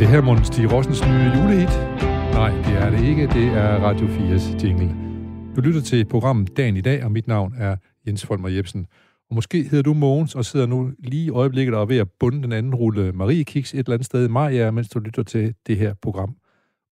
[0.00, 1.68] det her Måns Stig Rossens nye julehit?
[2.32, 3.22] Nej, det er det ikke.
[3.22, 4.94] Det er Radio 4's jingle.
[5.56, 7.76] Du lytter til programmet Dagen i dag, og mit navn er
[8.06, 8.86] Jens Folmer Jebsen.
[9.30, 12.08] Og måske hedder du Mogens og sidder nu lige i øjeblikket og er ved at
[12.20, 15.22] bunde den anden rulle Marie Kiks et eller andet sted i Maja, mens du lytter
[15.22, 16.36] til det her program.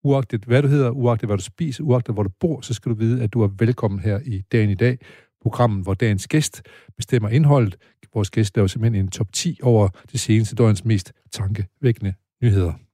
[0.05, 2.97] Uagtet hvad du hedder, uagtet hvad du spiser, uagtet hvor du bor, så skal du
[2.97, 4.99] vide, at du er velkommen her i Dagen i dag,
[5.43, 6.63] programmet, hvor dagens gæst
[6.97, 7.77] bestemmer indholdet.
[8.15, 12.88] Vores gæst laver simpelthen en top 10 over det seneste døgns mest tankevækkende nyheder.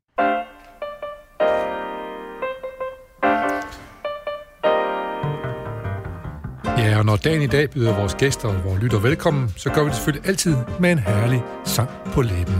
[7.04, 9.88] Og når dagen i dag byder vores gæster og vores lytter velkommen, så gør vi
[9.88, 12.54] det selvfølgelig altid med en herlig sang på læben.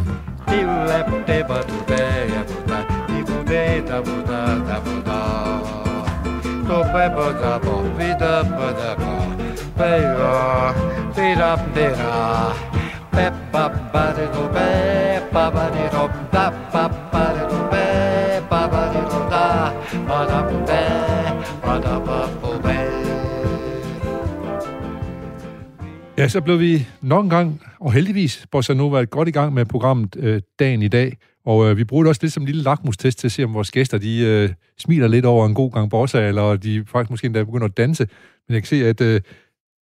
[26.25, 29.55] Ja, så blev vi nok en gang, og heldigvis, Bossa Nova er godt i gang
[29.55, 31.17] med programmet øh, dagen i dag.
[31.45, 33.55] Og øh, vi bruger det også lidt som en lille lakmustest til at se, om
[33.55, 37.27] vores gæster de øh, smiler lidt over en god gang bossa, eller de faktisk måske
[37.27, 38.09] endda begynder at danse.
[38.49, 39.21] Men jeg kan se, at øh,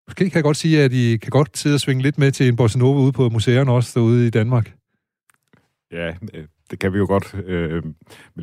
[0.09, 2.49] måske kan jeg godt sige, at de kan godt sidde og svinge lidt med til
[2.49, 4.75] en bossa nova ude på museerne også derude i Danmark.
[5.93, 7.35] Ja, øh, det kan vi jo godt.
[7.47, 7.95] Øh, men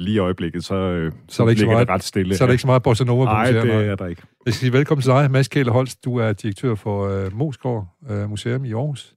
[0.02, 2.36] lige i øjeblikket, så, øh, så, så er der ikke så meget, det ret stille.
[2.36, 3.80] Så er der ikke så meget bossa nova på Nej, museerne.
[3.80, 4.22] det er der ikke.
[4.46, 6.06] Jeg skal sige velkommen til dig, Mads Kæle Holst.
[6.06, 9.16] Du er direktør for øh, Moskår øh, Museum i Aarhus,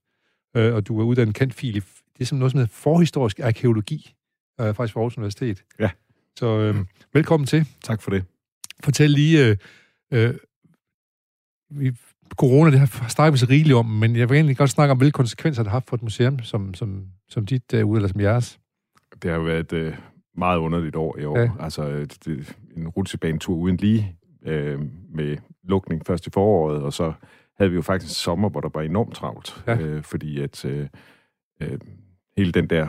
[0.56, 1.80] øh, og du er uddannet kendt fil i
[2.18, 4.14] det er som noget, som hedder forhistorisk arkeologi,
[4.60, 5.64] øh, faktisk fra Aarhus Universitet.
[5.80, 5.90] Ja.
[6.38, 6.76] Så øh,
[7.12, 7.66] velkommen til.
[7.82, 8.24] Tak for det.
[8.84, 9.56] Fortæl lige, øh,
[10.12, 10.34] øh,
[11.70, 11.92] vi,
[12.36, 14.98] corona, det har snakket vi så rigeligt om, men jeg vil egentlig godt snakke om,
[14.98, 18.20] hvilke konsekvenser det har haft for et museum som, som, som dit derude, eller som
[18.20, 18.58] jeres.
[19.22, 19.94] Det har jo været et øh,
[20.36, 21.38] meget underligt år i år.
[21.38, 21.50] Ja.
[21.60, 24.16] Altså det, en rutsjebanetur uden lige,
[24.46, 24.80] øh,
[25.14, 27.12] med lukning først i foråret, og så
[27.58, 29.78] havde vi jo faktisk en sommer, hvor der var enormt travlt, ja.
[29.78, 30.88] øh, fordi at øh,
[31.62, 31.78] øh,
[32.36, 32.88] hele den der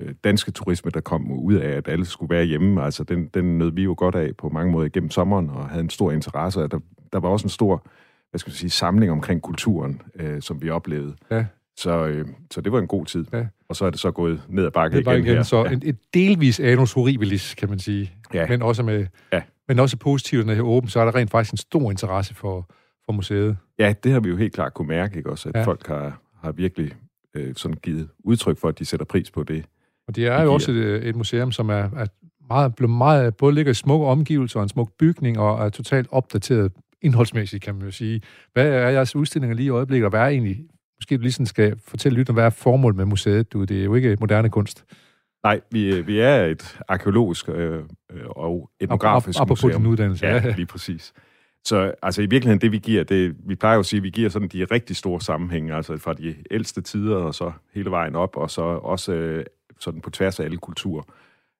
[0.00, 3.58] øh, danske turisme, der kom ud af, at alle skulle være hjemme, altså den, den
[3.58, 6.60] nød vi jo godt af på mange måder gennem sommeren, og havde en stor interesse.
[6.60, 6.80] Der,
[7.12, 7.86] der var også en stor
[8.32, 11.16] hvad skal jeg sige, samling omkring kulturen, øh, som vi oplevede.
[11.30, 11.44] Ja.
[11.76, 13.24] Så, øh, så det var en god tid.
[13.32, 13.46] Ja.
[13.68, 15.42] Og så er det så gået ned ad bakke igen, igen her.
[15.42, 15.70] Så ja.
[15.70, 18.12] en, et delvis anus horribilis, kan man sige.
[18.34, 18.46] Ja.
[18.48, 19.06] Men også med...
[19.32, 19.42] Ja.
[19.68, 22.34] Men også positivt, når det er åbent, så er der rent faktisk en stor interesse
[22.34, 22.70] for,
[23.04, 23.56] for museet.
[23.78, 25.48] Ja, det har vi jo helt klart kunne mærke, ikke også?
[25.48, 25.64] At ja.
[25.64, 26.92] folk har, har virkelig
[27.34, 29.64] øh, sådan givet udtryk for, at de sætter pris på det.
[30.08, 32.06] Og det er jo også et, et museum, som er, er
[32.48, 36.08] meget, blevet meget, både ligger i smukke omgivelser og en smuk bygning, og er totalt
[36.10, 36.72] opdateret
[37.02, 38.20] indholdsmæssigt, kan man jo sige.
[38.52, 40.66] Hvad er jeres udstillinger lige i øjeblikket, og hvad er egentlig,
[41.02, 43.52] måske du lige sådan skal fortælle lytterne, hvad er formålet med museet?
[43.52, 44.84] Du, det er jo ikke moderne kunst.
[45.44, 47.82] Nej, vi, vi er et arkeologisk øh,
[48.28, 49.70] og etnografisk op, op, museum.
[49.70, 50.26] Apropos din uddannelse.
[50.26, 51.12] Ja, lige præcis.
[51.64, 54.10] Så altså i virkeligheden, det vi giver, det, vi plejer jo at sige, at vi
[54.10, 58.14] giver sådan de rigtig store sammenhænge, altså fra de ældste tider og så hele vejen
[58.14, 59.44] op, og så også øh,
[59.80, 61.02] sådan på tværs af alle kulturer.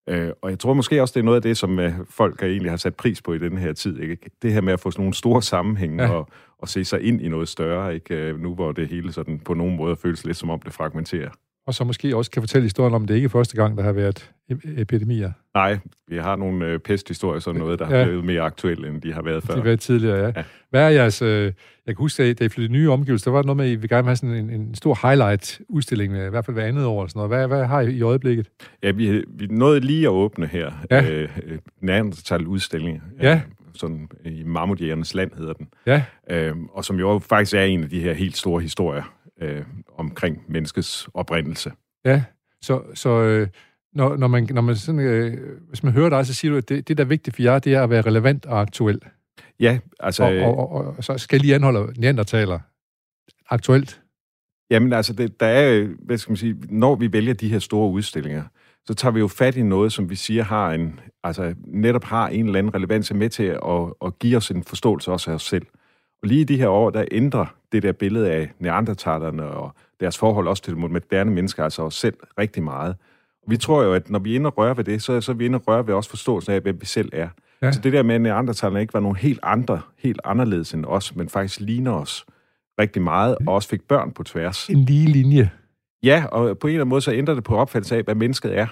[0.09, 2.73] Øh, og jeg tror måske også, det er noget af det, som øh, folk egentlig
[2.73, 4.01] har sat pris på i den her tid.
[4.01, 4.31] Ikke?
[4.43, 6.11] Det her med at få sådan nogle store sammenhænge ja.
[6.11, 6.29] og,
[6.63, 8.15] og se sig ind i noget større, ikke?
[8.15, 11.31] Øh, nu hvor det hele sådan på nogen måde føles lidt som om det fragmenterer.
[11.67, 13.93] Og så måske også kan fortælle historien om, det ikke er første gang, der har
[13.93, 14.31] været
[14.77, 15.33] epidemier.
[15.55, 15.79] Nej,
[16.09, 17.97] vi har nogle øh, pesthistorier, sådan noget, der ja.
[17.97, 19.55] har blevet mere aktuelle, end de har været før.
[19.55, 20.33] De har været tidligere, ja.
[20.37, 20.45] ja.
[20.71, 21.23] Hvad er jeres...
[21.23, 21.45] Øh,
[21.87, 23.75] jeg kan huske, at da I flyttede nye omgivelser, der var noget med, at I
[23.75, 27.07] vil gerne have sådan en, en stor highlight-udstilling, i hvert fald hver andet år.
[27.07, 27.31] Sådan noget.
[27.31, 28.49] Hvad, hvad har I i øjeblikket?
[28.83, 30.73] Ja, vi, vi nåede lige at åbne her.
[30.91, 31.11] Ja.
[31.11, 33.03] Øh, øh Neandertal-udstilling.
[33.21, 33.41] Ja.
[33.75, 35.69] Sådan i Mammutjægernes land hedder den.
[35.87, 36.05] Ja.
[36.31, 39.63] Øh, og som jo faktisk er en af de her helt store historier øh,
[39.99, 41.73] omkring menneskets oprindelse.
[42.05, 42.23] Ja,
[42.63, 43.49] så, så øh,
[43.93, 46.69] når, når, man, når man sådan, øh, hvis man hører dig, så siger du, at
[46.69, 49.01] det, det der er vigtigt for jer, det er at være relevant og aktuel.
[49.61, 50.25] Ja, altså...
[50.25, 52.59] Og, og, og, og så skal lige anholde neandertaler.
[53.51, 54.03] Aktuelt?
[54.71, 57.91] Jamen altså, det, der er, hvad skal man sige, når vi vælger de her store
[57.91, 58.43] udstillinger,
[58.87, 62.29] så tager vi jo fat i noget, som vi siger har en, altså netop har
[62.29, 63.59] en eller anden relevans med til at,
[64.05, 65.67] at give os en forståelse også af os selv.
[66.23, 70.19] Og lige i de her år, der ændrer det der billede af neandertalerne og deres
[70.19, 72.97] forhold også til moderne mennesker, altså os selv, rigtig meget.
[73.43, 75.33] Og vi tror jo, at når vi er inde og rører ved det, så, så
[75.33, 77.29] er vi inde og rører ved også forståelsen af, hvem vi selv er.
[77.63, 77.73] Ja.
[77.73, 81.17] Så det der med, at neandertalerne ikke var nogen helt andre, helt anderledes end os,
[81.17, 82.27] men faktisk ligner os
[82.81, 84.69] rigtig meget, og også fik børn på tværs.
[84.69, 85.51] En lige linje.
[86.03, 88.59] Ja, og på en eller anden måde, så ændrer det på opfattelse af, hvad mennesket
[88.59, 88.67] er.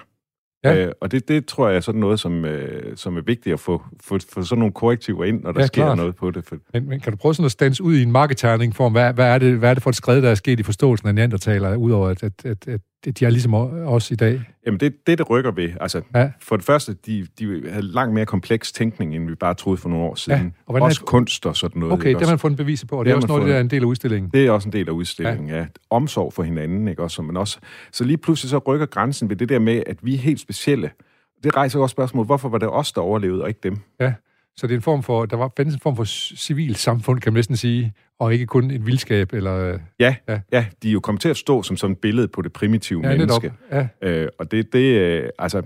[0.63, 0.85] Ja.
[0.85, 3.59] Øh, og det, det tror jeg er sådan noget, som, øh, som er vigtigt at
[3.59, 5.97] få, få, få sådan nogle korrektiver ind, når der ja, sker klart.
[5.97, 6.45] noget på det.
[6.45, 6.55] For...
[6.73, 9.25] Men, men kan du prøve sådan at stands ud i en marketerning for, hvad, hvad,
[9.25, 11.77] er det, hvad er det for et skridt, der er sket i forståelsen af neandertalere,
[11.77, 14.41] udover at, at, at, at de er ligesom os i dag?
[14.65, 15.69] Jamen, det det, det rykker ved.
[15.81, 16.31] Altså, ja.
[16.39, 19.89] for det første, de, de havde langt mere kompleks tænkning, end vi bare troede for
[19.89, 20.41] nogle år siden.
[20.41, 20.73] Ja.
[20.73, 21.05] Og også er...
[21.05, 21.93] kunst og sådan noget.
[21.93, 23.51] Okay, det har man fundet beviser på, og det, det er også noget, fundet...
[23.51, 24.31] der er en del af udstillingen.
[24.33, 25.57] Det er også en del af udstillingen, ja.
[25.57, 25.65] ja.
[25.89, 27.21] Omsorg for hinanden, ikke også?
[27.21, 27.59] Men også,
[27.91, 30.91] så lige pludselig så rykker grænsen ved det der med, at vi er helt specielle.
[31.43, 33.77] Det rejser også spørgsmål, hvorfor var det os, der overlevede, og ikke dem?
[33.99, 34.13] Ja.
[34.61, 36.03] Så det er en form for, der var en form for
[36.35, 39.79] civil samfund, kan man næsten sige, og ikke kun en vildskab, eller...
[39.99, 42.41] Ja, ja, ja de er jo kommet til at stå som sådan et billede på
[42.41, 43.53] det primitive ja, menneske.
[43.71, 43.87] Ja.
[44.01, 45.61] Øh, og det, det øh, altså,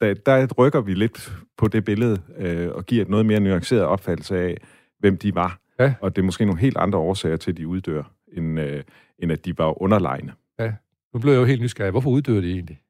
[0.00, 3.82] der, der rykker vi lidt på det billede, øh, og giver et noget mere nuanceret
[3.82, 4.56] opfattelse af,
[4.98, 5.58] hvem de var.
[5.80, 5.94] Ja.
[6.00, 8.02] Og det er måske nogle helt andre årsager til, at de uddør,
[8.32, 8.82] end, øh,
[9.18, 10.32] end at de var underlegne.
[10.58, 10.72] Ja,
[11.14, 11.90] nu blev jeg jo helt nysgerrig.
[11.90, 12.80] Hvorfor uddør de egentlig?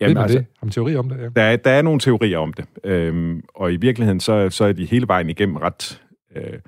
[0.00, 0.46] Jamen, Ved altså, det?
[0.58, 1.18] Har man teori om det?
[1.18, 1.28] Ja.
[1.28, 4.72] Der, er, der er nogle teorier om det, øhm, og i virkeligheden så, så er
[4.72, 6.02] de hele vejen igennem ret...
[6.36, 6.58] Øh,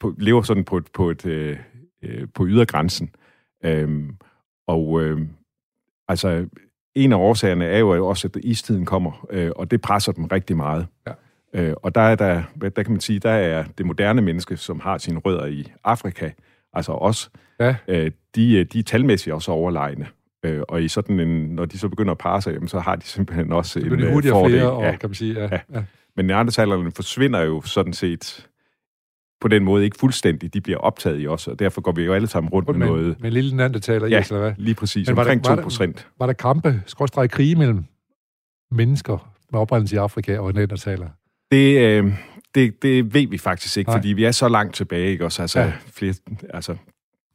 [0.00, 1.58] på, lever sådan på, et, på, et, øh,
[2.02, 3.10] øh, på ydergrænsen.
[3.64, 4.16] Øhm,
[4.66, 5.20] og øh,
[6.08, 6.46] altså,
[6.94, 10.56] en af årsagerne er jo også, at istiden kommer, øh, og det presser dem rigtig
[10.56, 10.86] meget.
[11.06, 11.12] Ja.
[11.54, 12.42] Øh, og der er der,
[12.76, 16.30] der kan man sige, der er det moderne menneske, som har sine rødder i Afrika,
[16.72, 17.76] altså os, ja.
[17.88, 20.06] øh, de, de er talmæssigt også overlegne.
[20.44, 22.96] Øh, og i sådan en, når de så begynder at parre sig, jamen, så har
[22.96, 24.50] de simpelthen også en øh, fordel.
[24.50, 24.96] Flere, ja.
[24.96, 25.34] kan man sige.
[25.34, 25.48] Ja.
[25.52, 25.58] Ja.
[25.74, 25.82] Ja.
[26.16, 28.46] Men neandertalerne forsvinder jo sådan set
[29.40, 30.54] på den måde ikke fuldstændig.
[30.54, 32.86] De bliver optaget i os, og derfor går vi jo alle sammen rundt med, med
[32.86, 33.20] noget...
[33.20, 34.52] Med en lille neandertaler ja, i eller hvad?
[34.56, 35.08] lige præcis.
[35.08, 35.96] Men var omkring der, 2 procent.
[35.96, 37.84] Var, var der kampe, skråstrej krige mellem
[38.70, 41.08] mennesker med oprindelse i Afrika og neandertaler?
[41.50, 42.12] Det, øh,
[42.54, 43.98] det, det ved vi faktisk ikke, Nej.
[43.98, 45.42] fordi vi er så langt tilbage, ikke også?
[45.42, 45.72] Altså, ja.
[45.86, 46.14] flere,
[46.50, 46.72] altså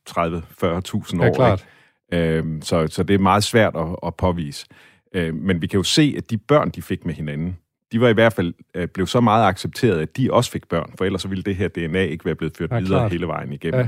[0.10, 1.24] 30-40.000 år.
[1.24, 1.60] Ja, klart.
[1.60, 1.79] Ikke?
[2.12, 4.66] Øh, så, så det er meget svært at, at påvise.
[5.14, 7.58] Øh, men vi kan jo se, at de børn, de fik med hinanden,
[7.92, 10.94] de var i hvert fald øh, blev så meget accepteret, at de også fik børn,
[10.98, 13.12] for ellers så ville det her DNA ikke være blevet ført ja, videre klart.
[13.12, 13.88] hele vejen igennem.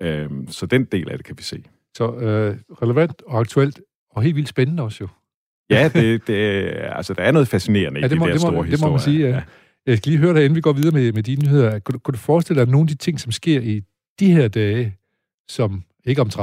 [0.00, 0.06] Ja.
[0.06, 1.64] Øhm, så den del af det kan vi se.
[1.96, 3.80] Så øh, relevant og aktuelt,
[4.10, 5.08] og helt vildt spændende også jo.
[5.70, 6.34] Ja, det, det,
[6.74, 8.70] altså, der er noget fascinerende ja, det må, i de der det må, store det
[8.70, 8.76] historier.
[8.76, 9.34] Det må man sige, ja.
[9.34, 9.42] ja.
[9.86, 11.78] Jeg skal lige høre dig, inden vi går videre med, med dine nyheder.
[11.78, 13.82] Kunne, kunne du forestille dig, nogle af de ting, som sker i
[14.20, 14.96] de her dage,
[15.48, 16.38] som ikke om 30-40.000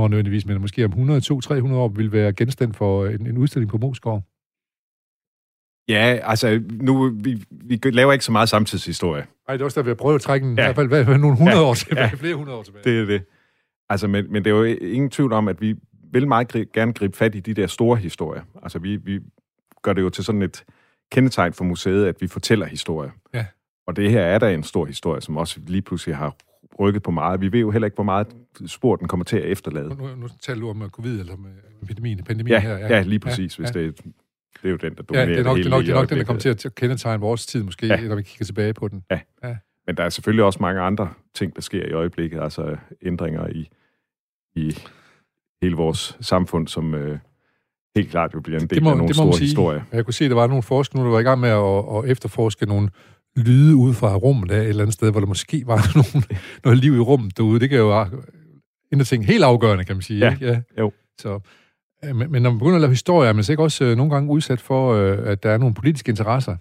[0.00, 3.38] år nødvendigvis, men måske om 100, 200, 300 år, vil være genstand for en, en
[3.38, 4.22] udstilling på Moskov?
[5.88, 9.26] Ja, altså, nu, vi, vi laver ikke så meget samtidshistorie.
[9.48, 10.52] Nej, det er også der, vi har prøvet at trække ja.
[10.52, 11.64] i hvert fald hvad, hvad, nogle hundrede ja.
[11.64, 12.14] år tilbage, ja.
[12.14, 12.84] flere hundrede år tilbage.
[12.84, 13.22] Det er det.
[13.88, 15.76] Altså, men, men det er jo ingen tvivl om, at vi
[16.12, 18.42] vil meget gri- gerne gribe fat i de der store historier.
[18.62, 19.20] Altså, vi, vi
[19.82, 20.64] gør det jo til sådan et
[21.12, 23.10] kendetegn for museet, at vi fortæller historier.
[23.34, 23.46] Ja.
[23.86, 26.36] Og det her er da en stor historie, som også lige pludselig har
[26.80, 27.40] rykket på meget.
[27.40, 28.26] Vi ved jo heller ikke, hvor meget
[28.66, 29.88] spor den kommer til at efterlade.
[29.88, 31.50] Nu, nu taler du om covid eller med
[31.82, 32.78] epidemien, pandemien ja, her.
[32.78, 33.80] Ja, ja lige præcis, ja, hvis ja.
[33.80, 34.10] det er
[34.62, 35.86] det er jo den, der dominerer ja, det er nok, det, hele det, er nok,
[35.86, 38.00] det er nok den, der kommer til at kendetegne vores tid, måske, ja.
[38.00, 39.04] når vi kigger tilbage på den.
[39.10, 39.20] Ja.
[39.44, 39.56] ja.
[39.86, 43.68] Men der er selvfølgelig også mange andre ting, der sker i øjeblikket, altså ændringer i,
[44.54, 44.76] i
[45.62, 47.18] hele vores samfund, som øh,
[47.96, 49.82] helt klart jo bliver en del må, af nogle store historier.
[49.92, 52.10] Jeg kunne se, at der var nogle forskere, der var i gang med at, at
[52.10, 52.88] efterforske nogle
[53.36, 56.26] lyde ude fra rummet af et eller andet sted, hvor der måske var nogle,
[56.64, 57.60] noget liv i rummet derude.
[57.60, 58.10] Det kan jo være
[58.92, 60.18] en ting helt afgørende, kan man sige.
[60.18, 60.46] Ja, ikke?
[60.46, 60.60] ja.
[60.78, 60.92] jo.
[61.18, 61.40] Så,
[62.02, 64.30] men, men når man begynder at lave historier, er man ikke også øh, nogle gange
[64.30, 66.56] udsat for, øh, at der er nogle politiske interesser?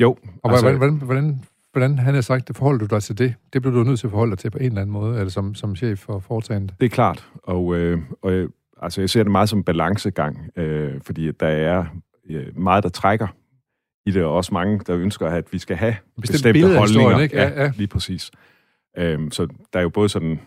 [0.00, 0.16] Jo.
[0.42, 3.34] Og altså, hvordan, hvordan, hvordan, hvordan han har sagt, det forholder du dig til det?
[3.52, 5.30] Det bliver du nødt til at forholde dig til på en eller anden måde, eller
[5.30, 6.74] som, som chef for foretagendet.
[6.80, 8.48] Det er klart, og, øh, og øh,
[8.82, 11.84] altså, jeg ser det meget som balancegang, øh, fordi der er
[12.30, 13.26] øh, meget, der trækker
[14.08, 17.18] i det, og også mange, der ønsker, at vi skal have bestemte holdninger.
[17.18, 17.36] Ikke?
[17.36, 18.30] Ja, ja, lige præcis.
[18.98, 20.40] Øhm, så der er jo både sådan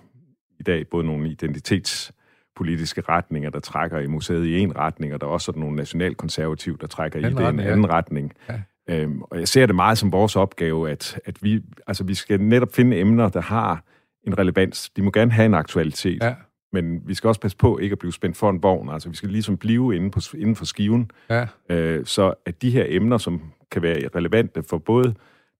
[0.59, 5.27] i dag både nogle identitetspolitiske retninger, der trækker i museet i en retning, og der
[5.27, 7.91] er også sådan nogle nationalkonservative, der trækker i det i en anden ja.
[7.91, 8.33] retning.
[8.49, 8.61] Ja.
[8.89, 12.41] Øhm, og jeg ser det meget som vores opgave, at, at vi, altså, vi skal
[12.41, 13.83] netop finde emner, der har
[14.27, 14.89] en relevans.
[14.89, 16.23] De må gerne have en aktualitet.
[16.23, 16.33] Ja
[16.73, 18.89] men vi skal også passe på ikke at blive spændt for en vogn.
[18.89, 21.11] Altså, vi skal ligesom blive inden, på, inden for skiven.
[21.29, 21.45] Ja.
[21.69, 25.13] Øh, så at de her emner, som kan være relevante for både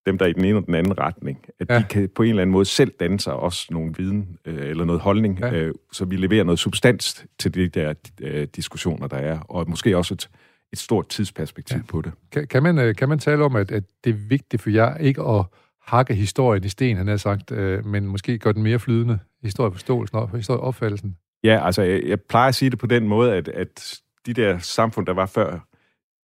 [0.06, 1.80] dem, der er i den ene og den anden retning, at ja.
[1.80, 4.86] de kan på en eller anden måde selv danne sig også nogle viden øh, eller
[4.86, 5.54] noget holdning, ja.
[5.54, 9.98] øh, så vi leverer noget substans til de der øh, diskussioner, der er, og måske
[9.98, 10.30] også et,
[10.74, 11.84] et stort tidsperspektiv ja.
[11.88, 12.12] på det.
[12.32, 14.98] Kan, kan, man, øh, kan man tale om, at, at det er vigtigt for jer
[14.98, 15.46] ikke at
[15.92, 20.18] hakke historien i sten, han har sagt, øh, men måske gøre den mere flydende, historieforståelsen
[20.18, 21.18] og historieopfattelsen?
[21.44, 24.58] Ja, altså jeg, jeg plejer at sige det på den måde, at, at de der
[24.58, 25.60] samfund, der var før,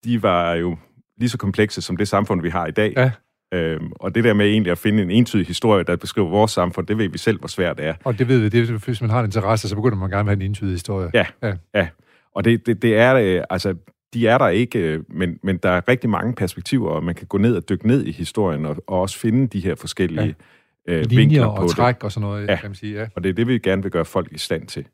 [0.03, 0.77] de var jo
[1.17, 2.93] lige så komplekse som det samfund, vi har i dag.
[2.97, 3.11] Ja.
[3.53, 6.87] Øhm, og det der med egentlig at finde en entydig historie, der beskriver vores samfund,
[6.87, 7.93] det ved vi selv, hvor svært det er.
[8.03, 10.25] Og det ved vi, det er, hvis man har en interesse, så begynder man gerne
[10.25, 11.11] med en entydig historie.
[11.13, 11.53] Ja, ja.
[11.73, 11.87] ja.
[12.35, 13.75] Og det, det, det er, øh, altså,
[14.13, 17.27] de er der ikke, øh, men, men der er rigtig mange perspektiver, og man kan
[17.27, 20.35] gå ned og dykke ned i historien, og, og også finde de her forskellige
[20.87, 20.93] ja.
[20.93, 22.03] øh, Linjer og træk det.
[22.03, 22.55] og sådan noget, ja.
[22.55, 22.99] kan man sige.
[22.99, 23.07] Ja.
[23.15, 24.87] Og det er det, vi gerne vil gøre folk i stand til.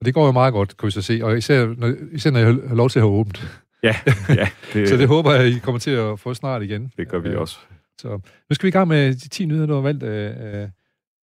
[0.00, 2.38] Og det går jo meget godt, kan vi så se, og især når, især når
[2.38, 3.62] jeg har lov til at have åbent.
[3.82, 3.96] Ja,
[4.28, 4.48] ja.
[4.72, 6.92] Det, så det håber jeg, I kommer til at få snart igen.
[6.96, 7.58] Det gør vi også.
[8.00, 10.68] Så nu skal vi i gang med de 10 nyheder, du har valgt, øh,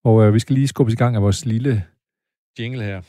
[0.04, 1.84] og øh, vi skal lige skubbe i gang af vores lille
[2.60, 3.02] jingle her.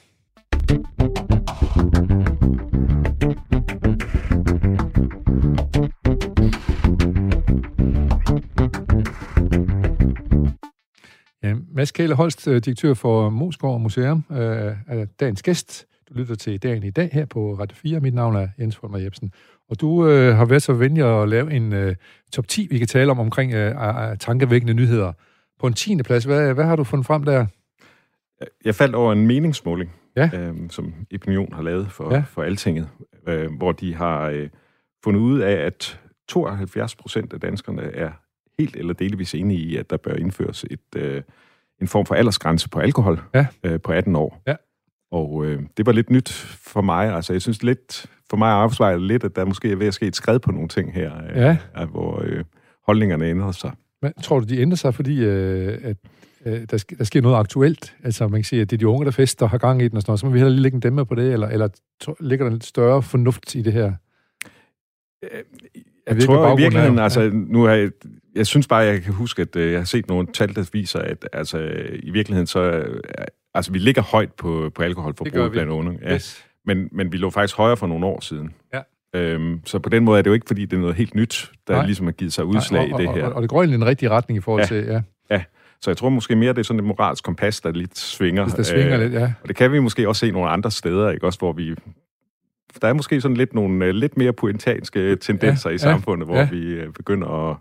[11.78, 15.86] Mads Kæle Holst, direktør for Mosgaard Museum, er dagens gæst.
[16.08, 18.00] Du lytter til dagen i dag her på Radio 4.
[18.00, 19.32] Mit navn er Jens Folmer Jebsen.
[19.70, 21.94] Og du øh, har været så venlig at lave en øh,
[22.32, 23.74] top 10, vi kan tale om, omkring øh,
[24.20, 25.12] tankevækkende nyheder.
[25.60, 26.02] På en 10.
[26.02, 27.46] plads, hvad, hvad har du fundet frem der?
[28.64, 30.30] Jeg faldt over en meningsmåling, ja.
[30.34, 32.22] øh, som Opinion har lavet for, ja.
[32.26, 32.88] for Altinget,
[33.28, 34.48] øh, hvor de har øh,
[35.04, 38.10] fundet ud af, at 72 procent af danskerne er
[38.58, 41.22] helt eller delvis enige i, at der bør indføres et, øh,
[41.80, 43.46] en form for aldersgrænse på alkohol ja.
[43.64, 44.42] øh, på 18 år.
[44.46, 44.54] Ja.
[45.10, 46.30] Og øh, det var lidt nyt
[46.62, 47.14] for mig.
[47.14, 50.06] Altså, jeg synes lidt, for mig afspejler lidt, at der måske er ved at ske
[50.06, 51.56] et skred på nogle ting her, øh, ja.
[51.80, 52.44] øh, hvor øh,
[52.86, 53.72] holdningerne ændrer sig.
[54.02, 55.96] Men tror du, de ændrer sig, fordi øh, at,
[56.46, 57.96] øh, der, sker, der sker noget aktuelt?
[58.04, 59.88] Altså, man kan sige, at det er de unge, der fester og har gang i
[59.88, 61.48] den og sådan noget, så må vi heller lige lægge en dæmmer på det, eller,
[61.48, 61.68] eller
[62.20, 63.92] ligger der en større fornuft i det her?
[66.08, 67.90] Jeg, jeg tror i virkeligheden, altså, nu har jeg,
[68.34, 70.98] jeg synes bare, jeg kan huske, at øh, jeg har set nogle tal, der viser,
[70.98, 71.58] at altså,
[72.02, 73.00] i virkeligheden så, øh,
[73.54, 75.98] altså, vi ligger højt på, på alkoholforbrug blandt unge.
[76.02, 76.14] Ja.
[76.14, 76.44] Yes.
[76.66, 78.50] Men, men vi lå faktisk højere for nogle år siden.
[78.74, 78.80] Ja.
[79.14, 81.50] Øhm, så på den måde er det jo ikke, fordi det er noget helt nyt,
[81.68, 81.86] der Nej.
[81.86, 83.22] ligesom har givet sig udslag Nej, og, i det her.
[83.22, 84.66] Og, og, og det går egentlig i den rigtige retning i forhold ja.
[84.66, 85.00] til, ja.
[85.30, 85.42] Ja,
[85.80, 88.46] så jeg tror måske mere, det er sådan et moralsk kompas, der lidt svinger.
[88.46, 89.32] Der svinger øh, lidt, ja.
[89.42, 91.26] Og det kan vi måske også se nogle andre steder, ikke?
[91.26, 91.74] Også hvor vi...
[92.82, 96.32] Der er måske sådan lidt nogle uh, lidt mere pointanske tendenser ja, i samfundet, ja,
[96.32, 96.48] hvor ja.
[96.50, 97.56] vi uh, begynder at,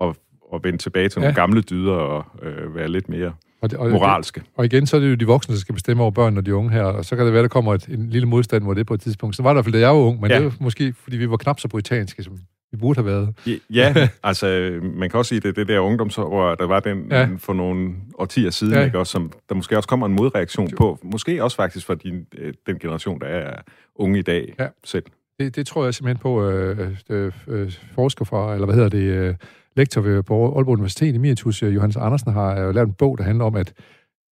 [0.00, 0.16] at,
[0.54, 1.40] at vende tilbage til nogle ja.
[1.40, 4.42] gamle dyder og uh, være lidt mere og det, og moralske.
[4.56, 6.54] Og igen, så er det jo de voksne, der skal bestemme over børn og de
[6.54, 8.86] unge her, og så kan det være, der kommer et, en lille modstand mod det
[8.86, 9.36] på et tidspunkt.
[9.36, 10.36] Så var det i hvert fald, da jeg var ung, men ja.
[10.36, 12.38] det var måske, fordi vi var knap så britanniske, som
[12.72, 13.60] vi burde have været.
[13.70, 17.28] Ja, altså, man kan også sige, det det der ungdomsår, hvor der var den ja.
[17.38, 18.84] for nogle årtier siden, ja.
[18.84, 20.98] ikke, også, som der måske også kommer en modreaktion på.
[21.02, 23.60] Måske også faktisk for din, øh, den generation, der er
[23.94, 24.66] unge i dag ja.
[24.84, 25.04] selv.
[25.38, 29.02] Det, det tror jeg simpelthen på øh, øh, øh, forsker fra, eller hvad hedder det,
[29.02, 29.34] øh,
[29.76, 33.44] lektor ved, på Aalborg Universitet, Emeritus Johannes Andersen, har øh, lavet en bog, der handler
[33.44, 33.72] om, at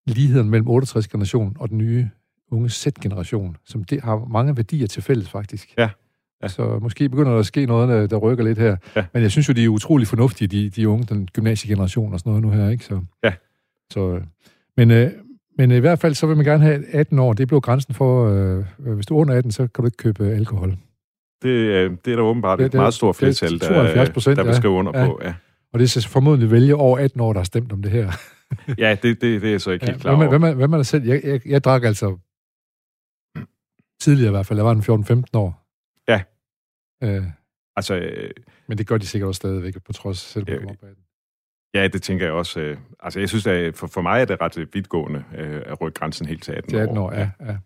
[0.07, 2.09] ligheden mellem 68-generationen og den nye
[2.51, 5.73] unge Z-generation, som det har mange værdier til fælles, faktisk.
[5.77, 5.89] Ja.
[6.43, 6.47] Ja.
[6.47, 8.75] Så måske begynder der at ske noget, der, der rykker lidt her.
[8.95, 9.05] Ja.
[9.13, 12.29] Men jeg synes jo, de er utrolig fornuftige, de, de unge, den gymnasiegeneration og sådan
[12.29, 12.85] noget nu her, ikke?
[12.85, 13.33] Så, ja.
[13.93, 14.21] Så, øh,
[14.77, 15.11] men, øh,
[15.57, 17.33] men i hvert fald, så vil man gerne have 18 år.
[17.33, 18.65] Det blev grænsen for, øh,
[18.95, 20.77] hvis du er under 18, så kan du ikke købe alkohol.
[21.41, 24.03] Det, øh, det er der åbenbart det, et meget stort flertal, der,
[24.35, 25.05] der vil skrive under ja.
[25.05, 25.19] på.
[25.23, 25.33] Ja.
[25.73, 28.11] Og det er så formodentlig vælge over 18 år, der har stemt om det her.
[28.77, 30.27] ja, det, det, det er så ikke ja, helt klar over.
[30.27, 31.03] Hvem, hvem, hvem er der selv?
[31.03, 32.17] Jeg, jeg, jeg drak altså
[34.01, 34.59] tidligere i hvert fald.
[34.59, 35.58] Jeg var en 14-15 år.
[37.03, 37.23] Øh,
[37.75, 38.31] altså, øh,
[38.67, 40.95] men det gør de sikkert også stadigvæk, på trods selv på øh,
[41.73, 42.59] Ja, det tænker jeg også.
[42.59, 45.99] Øh, altså, jeg synes, at for, for mig er det ret vidtgående øh, at rykke
[45.99, 46.77] grænsen helt til 18 år.
[46.77, 47.29] Til 18 år, år ja.
[47.39, 47.57] ja.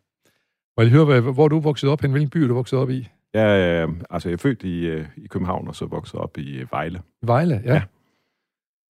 [0.77, 2.11] Må jeg høre, hvor du vokset op hen?
[2.11, 3.09] Hvilken by er du vokset op i?
[3.33, 6.55] Ja, øh, altså jeg er født i, øh, i København, og så vokset op i
[6.57, 7.01] øh, Vejle.
[7.21, 7.73] Vejle, ja.
[7.73, 7.83] ja.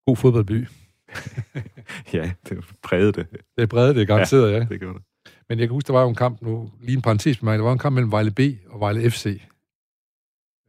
[0.07, 0.67] God fodboldby.
[2.13, 3.27] ja, det prægede det.
[3.57, 4.57] Det prægede det, garanteret, ja.
[4.57, 4.65] ja.
[4.69, 5.05] det gjorde det.
[5.50, 7.57] Men jeg kan huske, der var jo en kamp nu, lige en parentes med mig,
[7.57, 9.41] der var en kamp mellem Vejle B og Vejle FC,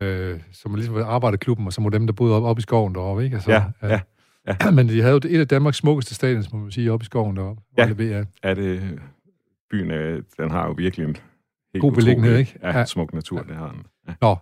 [0.02, 2.94] øh, som var ligesom arbejderklubben, og som var dem, der boede op, op i skoven
[2.94, 3.34] deroppe, ikke?
[3.34, 4.00] Altså, ja, ja.
[4.46, 4.70] ja.
[4.76, 7.36] Men de havde jo et af Danmarks smukkeste stadions, må man sige, op i skoven
[7.36, 7.62] deroppe.
[7.78, 8.24] Ja, ja.
[8.42, 9.00] Er det,
[9.70, 9.90] byen,
[10.38, 11.16] den har jo virkelig en
[11.74, 12.58] Helt God beliggenhed, ikke?
[12.62, 13.42] Ja, ja, smuk natur, ja.
[13.48, 13.82] det har den.
[14.08, 14.14] Ja.
[14.20, 14.36] Nå,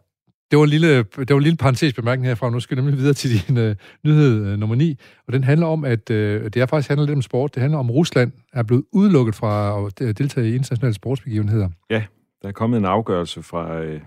[0.51, 2.51] det var en lille, det var en lille parentes bemærkning herfra.
[2.51, 4.99] Nu skal jeg nemlig videre til din uh, nyhed uh, nummer 9.
[5.27, 7.55] Og den handler om, at uh, det er faktisk handler lidt om sport.
[7.55, 11.69] Det handler om, at Rusland er blevet udelukket fra at deltage i internationale sportsbegivenheder.
[11.91, 12.05] Ja,
[12.43, 13.81] der er kommet en afgørelse fra...
[13.81, 14.01] Uh,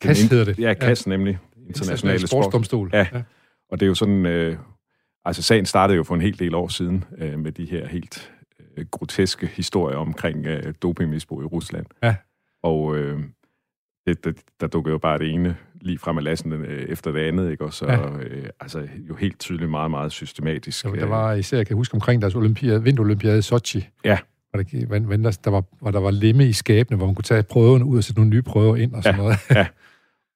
[0.00, 0.58] KAS hedder det.
[0.58, 1.10] Ja, KAS ja.
[1.10, 1.38] nemlig.
[1.68, 2.90] Internationale sportsdomstol.
[2.92, 3.06] Ja.
[3.12, 3.22] ja.
[3.70, 4.26] Og det er jo sådan...
[4.26, 4.58] Uh,
[5.24, 8.32] altså, sagen startede jo for en hel del år siden uh, med de her helt
[8.76, 11.86] øh, groteske historier omkring øh, dopingmisbrug i Rusland.
[12.02, 12.14] Ja.
[12.62, 13.20] Og øh,
[14.06, 17.20] det, der, der dukker jo bare det ene lige frem af lassen øh, efter det
[17.20, 17.64] andet, ikke?
[17.64, 18.18] Og så ja.
[18.18, 20.84] øh, altså, jo helt tydeligt meget, meget systematisk.
[20.84, 23.88] Ja, der var især, jeg kan huske omkring deres olympiade, vinterolympiade i Sochi.
[24.04, 24.18] Ja.
[24.52, 27.42] Hvor der, der, der, var, hvor der var lemme i skabene, hvor man kunne tage
[27.42, 29.22] prøverne ud og sætte nogle nye prøver ind og sådan ja.
[29.22, 29.38] noget.
[29.50, 29.66] ja.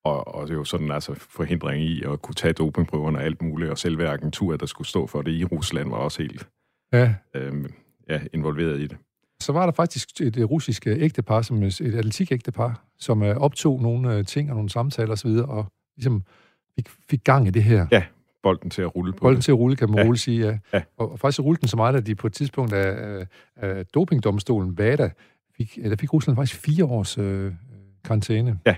[0.05, 3.43] Og, og det er jo sådan altså forhindring i at kunne tage dopingprøverne og alt
[3.43, 6.49] muligt, og selve agenturet, der skulle stå for det i Rusland, var også helt...
[6.93, 7.15] Ja.
[7.35, 7.73] Øhm,
[8.09, 8.97] ja, involveret i det.
[9.41, 14.25] Så var der faktisk et russisk ægtepar, som et atletikægtepar, som øh, optog nogle øh,
[14.25, 16.23] ting og nogle samtaler osv., og ligesom
[16.75, 17.87] fik, fik gang i det her.
[17.91, 18.05] Ja,
[18.47, 19.45] bolden til at rulle på Bolden det.
[19.45, 20.05] til at rulle, kan man ja.
[20.05, 20.59] roligt sige, ja.
[20.73, 20.83] ja.
[20.99, 23.27] Og, faktisk rullede den så meget, at de på et tidspunkt af,
[23.57, 25.11] af dopingdomstolen, VADA,
[25.57, 27.53] fik, eller fik Rusland faktisk fire års øh,
[28.05, 28.59] karantæne.
[28.67, 28.75] Ja,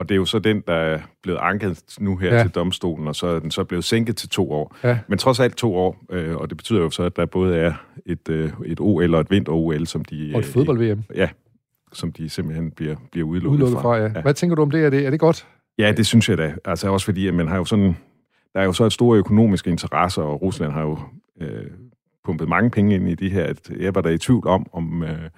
[0.00, 2.42] og det er jo så den, der er blevet anket nu her ja.
[2.42, 4.76] til domstolen, og så er den så blevet sænket til to år.
[4.84, 4.98] Ja.
[5.08, 7.72] Men trods alt to år, øh, og det betyder jo så, at der både er
[8.06, 10.32] et, øh, et OL og et vinter-OL, som de...
[10.34, 11.02] Og et fodbold-VM.
[11.10, 11.28] Øh, ja,
[11.92, 13.88] som de simpelthen bliver, bliver udelukket, udelukket fra.
[13.88, 14.10] fra ja.
[14.14, 14.22] Ja.
[14.22, 14.84] Hvad tænker du om det?
[14.84, 15.06] Er, det?
[15.06, 15.46] er det godt?
[15.78, 16.54] Ja, det synes jeg da.
[16.64, 17.96] Altså også fordi, at man har jo sådan...
[18.54, 20.98] Der er jo så et store økonomiske interesser, og Rusland har jo
[21.40, 21.70] øh,
[22.24, 23.44] pumpet mange penge ind i de her.
[23.44, 25.30] At jeg var da i tvivl om, om, øh,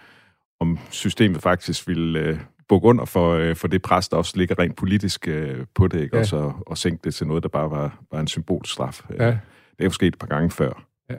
[0.61, 2.19] om systemet faktisk ville...
[2.19, 5.89] Øh, bukke under for, øh, for det pres, der også ligger rent politisk øh, på
[5.89, 6.17] det, ikke?
[6.17, 6.37] Ja.
[6.37, 9.03] Og, og sænke det til noget, der bare var, var en symbolstraf.
[9.11, 9.27] Ja.
[9.27, 9.39] Det
[9.79, 10.87] er jo sket et par gange før.
[11.11, 11.15] Ja.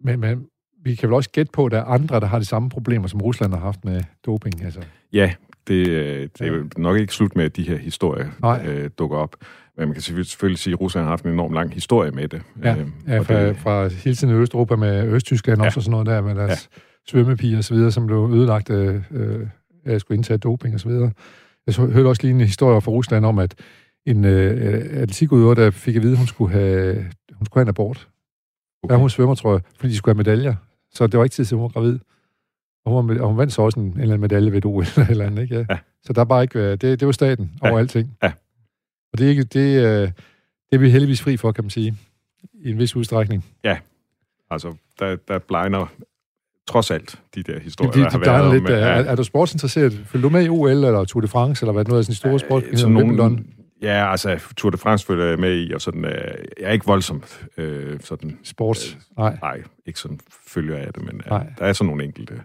[0.00, 0.46] Men, men
[0.84, 3.08] vi kan vel også gætte på, at der er andre, der har de samme problemer,
[3.08, 4.64] som Rusland har haft med doping.
[4.64, 4.80] Altså.
[5.12, 5.34] Ja,
[5.68, 8.28] det, øh, det er nok ikke slut med, at de her historier
[8.66, 9.36] øh, dukker op.
[9.76, 12.42] Men man kan selvfølgelig sige, at Rusland har haft en enorm lang historie med det.
[12.62, 15.66] Ja, øh, ja fra, det, fra hele tiden Østeuropa med Østtyskland ja.
[15.66, 16.80] også og sådan noget der, med deres ja.
[17.10, 19.46] svømmepiger og så videre, som blev ødelagt øh, øh
[19.84, 20.90] at jeg skulle indtage doping osv.
[21.66, 23.54] Jeg hørte også lige en historie fra Rusland om, at
[24.06, 26.94] en øh, atletikudøver, der fik at vide, at hun skulle have,
[27.32, 28.08] hun skulle have en abort.
[28.82, 28.92] Okay.
[28.92, 30.54] Der hun svømmer, tror jeg, fordi de skulle have medaljer.
[30.92, 31.98] Så det var ikke tid til, hun var gravid.
[32.84, 34.82] Og hun, og hun vandt så også en, en eller anden medalje ved et OL
[34.96, 35.54] eller, eller andet, ikke?
[35.54, 35.64] Ja.
[35.70, 35.78] ja.
[36.02, 37.78] Så der er bare ikke, øh, det, det var staten over ja.
[37.78, 38.16] alting.
[38.22, 38.32] Ja.
[39.12, 40.08] Og det er, ikke, det, øh,
[40.70, 41.96] det er vi heldigvis fri for, kan man sige,
[42.54, 43.44] i en vis udstrækning.
[43.64, 43.78] Ja,
[44.50, 45.86] altså der, der blegner
[46.66, 48.52] trods alt, de der historier, de, de, der har de været.
[48.52, 50.02] Lidt, om, er, er, er du sportsinteresseret?
[50.06, 52.38] Følger du med i OL, eller Tour de France, eller hvad noget af sådan store
[52.38, 52.62] sport?
[52.72, 53.44] Ja, sådan nogle,
[53.82, 56.12] ja, altså Tour de France følger jeg med i, og sådan, øh,
[56.60, 58.38] jeg er ikke voldsomt øh, sådan...
[58.42, 58.94] Sports?
[58.94, 59.38] Øh, nej.
[59.42, 62.42] Nej, ikke sådan følger jeg det, men øh, der er sådan nogle enkelte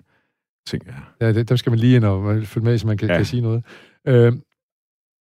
[0.67, 1.25] ting, ja.
[1.25, 3.15] Ja, det, dem skal man lige ind og følge med, så man kan, ja.
[3.15, 3.63] kan sige noget.
[4.07, 4.33] Øh,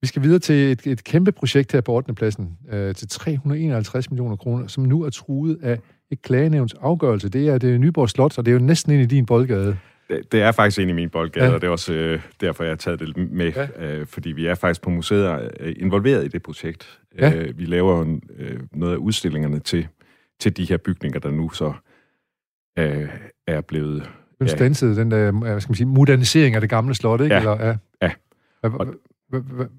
[0.03, 2.15] vi skal videre til et, et kæmpe projekt her på 8.
[2.15, 5.79] pladsen, øh, til 351 millioner kroner, som nu er truet af
[6.11, 7.29] et klagenævns afgørelse.
[7.29, 9.77] Det er det Nyborg Slot, og det er jo næsten ind i din boldgade.
[10.09, 11.55] Det, det er faktisk ind i min boldgade, ja.
[11.55, 13.87] og det er også øh, derfor, jeg har taget det med, ja.
[13.87, 17.01] øh, fordi vi er faktisk på museet øh, involveret i det projekt.
[17.19, 17.35] Ja.
[17.35, 19.89] Øh, vi laver en, øh, noget af udstillingerne til,
[20.41, 21.73] til de her bygninger, der nu så
[22.79, 23.09] øh,
[23.47, 24.11] er blevet...
[24.39, 24.57] Den ja.
[24.57, 27.35] stansede den der hvad skal man sige, modernisering af det gamle slot, ikke?
[27.35, 27.41] Ja.
[27.41, 27.77] Eller, ja.
[28.03, 28.11] ja.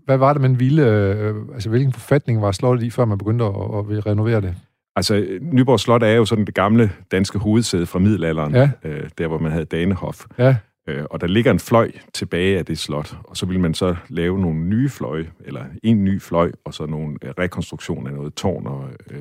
[0.06, 0.88] Hvad, var det, man ville...
[0.88, 4.56] Øh, altså, hvilken forfatning var slottet i, før man begyndte at, at renovere det?
[4.96, 8.70] Altså, Nyborg Slot er jo sådan det gamle danske hovedsæde fra middelalderen, ja.
[8.84, 10.26] øh, der hvor man havde Danehof.
[10.38, 10.56] Ja.
[10.88, 13.96] Øh, og der ligger en fløj tilbage af det slot, og så vil man så
[14.10, 18.34] lave nogle nye fløje, eller en ny fløj, og så nogle øh, rekonstruktion af noget
[18.34, 19.18] tårn og øh,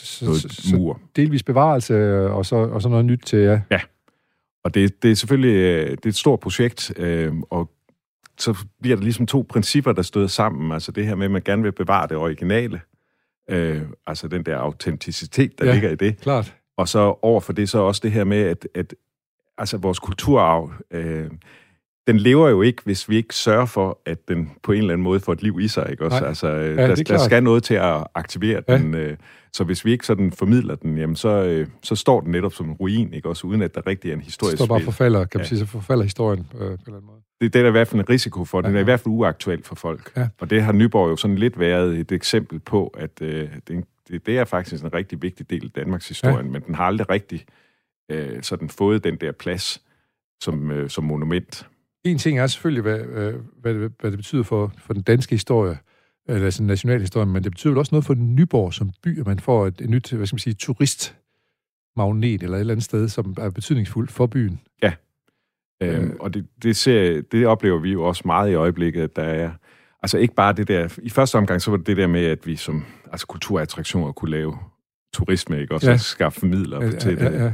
[0.00, 0.94] så, noget så, mur.
[0.94, 3.60] Så delvis bevarelse, og så, og så noget nyt til, ja.
[3.70, 3.80] Ja,
[4.64, 7.70] og det, det er selvfølgelig øh, det er et stort projekt, øh, og
[8.38, 10.72] så bliver der ligesom to principper, der støder sammen.
[10.72, 12.80] Altså det her med, at man gerne vil bevare det originale,
[13.50, 16.20] Øh, altså den der autenticitet, der ja, ligger i det.
[16.20, 16.54] klart.
[16.76, 18.94] Og så over for det så også det her med, at, at
[19.58, 21.30] altså vores kulturarv, øh,
[22.06, 25.04] den lever jo ikke, hvis vi ikke sørger for, at den på en eller anden
[25.04, 25.90] måde får et liv i sig.
[25.90, 26.04] Ikke?
[26.04, 26.28] Også, Nej.
[26.28, 28.78] altså, ja, der, der skal noget til at aktivere ja.
[28.78, 28.94] den.
[28.94, 29.16] Øh,
[29.54, 32.68] så hvis vi ikke sådan formidler den, jamen så, øh, så står den netop som
[32.68, 33.28] en ruin, ikke?
[33.28, 35.48] også uden at der rigtig er en historisk står bare forfalder, kan man ja.
[35.48, 37.20] sige, så forfalder historien øh, på en eller anden måde.
[37.40, 38.60] Det, det er der i hvert fald en risiko for.
[38.60, 38.78] Den ja, ja.
[38.78, 40.12] er i hvert fald uaktuel for folk.
[40.16, 40.28] Ja.
[40.40, 44.26] Og det har Nyborg jo sådan lidt været et eksempel på, at øh, det, det,
[44.26, 46.42] det er faktisk en rigtig vigtig del af Danmarks historie, ja.
[46.42, 47.44] men den har aldrig rigtig
[48.10, 49.82] øh, sådan fået den der plads
[50.42, 51.68] som, øh, som monument.
[52.04, 55.34] En ting er selvfølgelig, hvad, øh, hvad, det, hvad det betyder for, for den danske
[55.34, 55.78] historie,
[56.28, 59.38] eller sådan nationalhistorie, men det betyder vel også noget for Nyborg som by, at man
[59.38, 63.34] får et, et nyt, hvad skal man sige, turistmagnet eller et eller andet sted, som
[63.38, 64.60] er betydningsfuldt for byen.
[64.82, 64.92] Ja,
[65.82, 69.22] øhm, og det, det, ser, det oplever vi jo også meget i øjeblikket, at der
[69.22, 69.50] er,
[70.02, 72.46] altså ikke bare det der, i første omgang så var det det der med, at
[72.46, 74.58] vi som altså kulturattraktioner kunne lave
[75.14, 75.74] turisme, ikke?
[75.74, 75.96] Også ja.
[75.96, 77.32] skaffe formidler ja, til ja, det.
[77.34, 77.52] Ja, ja.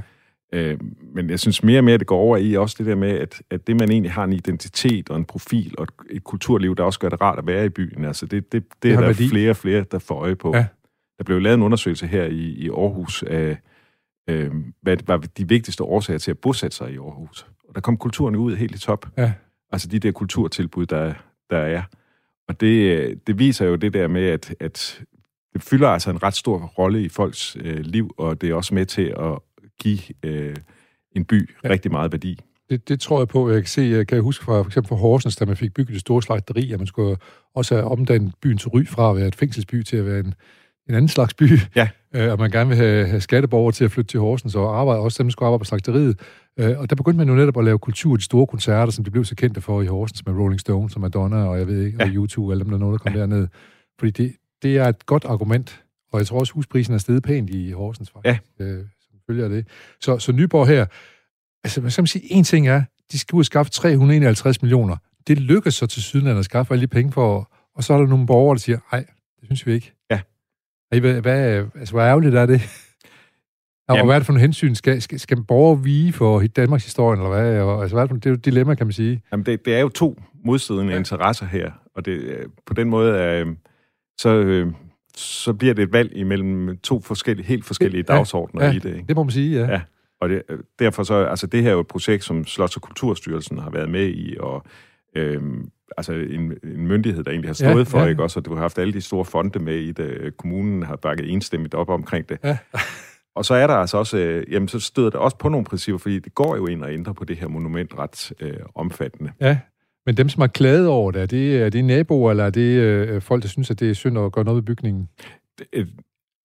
[0.52, 0.78] Øh,
[1.14, 3.42] men jeg synes mere og mere, det går over i også det der med, at,
[3.50, 6.82] at det, man egentlig har en identitet og en profil og et, et kulturliv, der
[6.82, 8.04] også gør det rart at være i byen.
[8.04, 9.28] Altså det, det, det, det er der værdi.
[9.28, 10.56] flere og flere, der får øje på.
[10.56, 10.66] Ja.
[11.18, 13.58] Der blev lavet en undersøgelse her i, i Aarhus af,
[14.28, 14.50] øh,
[14.82, 17.46] hvad var de vigtigste årsager til at bosætte sig i Aarhus.
[17.68, 19.06] Og der kom kulturen ud helt i top.
[19.16, 19.32] Ja.
[19.72, 21.14] Altså de der kulturtilbud, der,
[21.50, 21.82] der er.
[22.48, 25.02] Og det, det viser jo det der med, at, at
[25.52, 28.74] det fylder altså en ret stor rolle i folks øh, liv, og det er også
[28.74, 29.38] med til at,
[29.80, 30.56] give øh,
[31.16, 31.70] en by ja.
[31.70, 32.40] rigtig meget værdi.
[32.70, 33.50] Det, det tror jeg på.
[33.50, 35.92] Jeg kan se, jeg kan huske fra for eksempel fra Horsens, da man fik bygget
[35.92, 37.16] det store slagteri, at man skulle
[37.54, 40.34] også have omdannet byen til Ry fra at være et fængselsby til at være en,
[40.88, 41.50] en anden slags by.
[41.76, 41.88] Ja.
[42.14, 45.00] Øh, og man gerne vil have, have skatteborgere til at flytte til Horsens og arbejde,
[45.00, 46.20] også dem, der skulle arbejde på slagteriet.
[46.58, 49.10] Øh, og der begyndte man jo netop at lave kultur, de store koncerter, som de
[49.10, 51.98] blev så kendte for i Horsens med Rolling Stones og Madonna og jeg ved ikke,
[52.00, 52.04] ja.
[52.04, 53.20] og YouTube og alle dem, der nåede at komme ja.
[53.20, 53.48] derned.
[53.98, 57.50] Fordi det, det er et godt argument, og jeg tror også, husprisen er steget pænt
[57.50, 58.42] i Horsens faktisk.
[58.58, 58.64] Ja.
[58.64, 58.84] Øh,
[59.28, 59.66] følge af det.
[60.00, 60.86] Så, så Nyborg her,
[61.64, 64.96] altså hvad skal man sige, en ting er, de skal ud og skaffe 351 millioner.
[65.28, 68.06] Det lykkes så til Sydland at skaffe alle de penge for, og så er der
[68.06, 69.04] nogle borgere, der siger, nej,
[69.40, 69.92] det synes vi ikke.
[70.10, 70.20] Ja.
[70.92, 72.60] Ej, hvad, hvad, altså, hvor ærgerligt er det?
[73.88, 74.06] Og Jamen.
[74.06, 74.74] hvad er det for nogle hensyn?
[74.74, 77.60] Skal, skal, skal borgere vige for Danmarks historie, eller hvad?
[77.60, 79.22] Og, altså, hvad er det, for, det er jo et dilemma, kan man sige.
[79.32, 80.94] Jamen, det, det er jo to modstridende Ja.
[80.94, 80.98] ja.
[80.98, 83.46] interesser her, og det, øh, på den måde er, øh,
[84.18, 84.72] så, øh,
[85.18, 88.14] så bliver det et valg imellem to forskellige, helt forskellige Ja.
[88.14, 88.72] dagsordner Ja.
[88.72, 88.94] i det.
[88.94, 89.04] Ikke?
[89.08, 89.72] Det må man sige, ja.
[89.72, 89.80] Ja.
[90.20, 92.82] Og det, øh, derfor så, altså det her er jo et projekt, som Slots- og
[92.82, 94.64] Kulturstyrelsen har været med i, og
[95.16, 98.04] øhm, altså en, en myndighed, der egentlig har stået Ja, for, ja.
[98.04, 98.10] ja.
[98.10, 98.40] ikke også?
[98.40, 100.36] Og du har haft alle de store fonde med i det.
[100.36, 102.38] Kommunen har bakket enstemmigt op omkring det.
[102.44, 102.58] Ja.
[103.34, 105.98] Og så er der altså også, øh, jamen så støder det også på nogle principper,
[105.98, 109.32] fordi det går jo ind og ændrer på det her monument ret øh, omfattende.
[109.40, 109.58] Ja,
[110.08, 112.60] men dem, som har klaget over det, er det, er det naboer, eller er det
[112.60, 115.08] øh, folk, der synes, at det er synd at gøre noget ved bygningen?
[115.58, 115.86] Det, øh,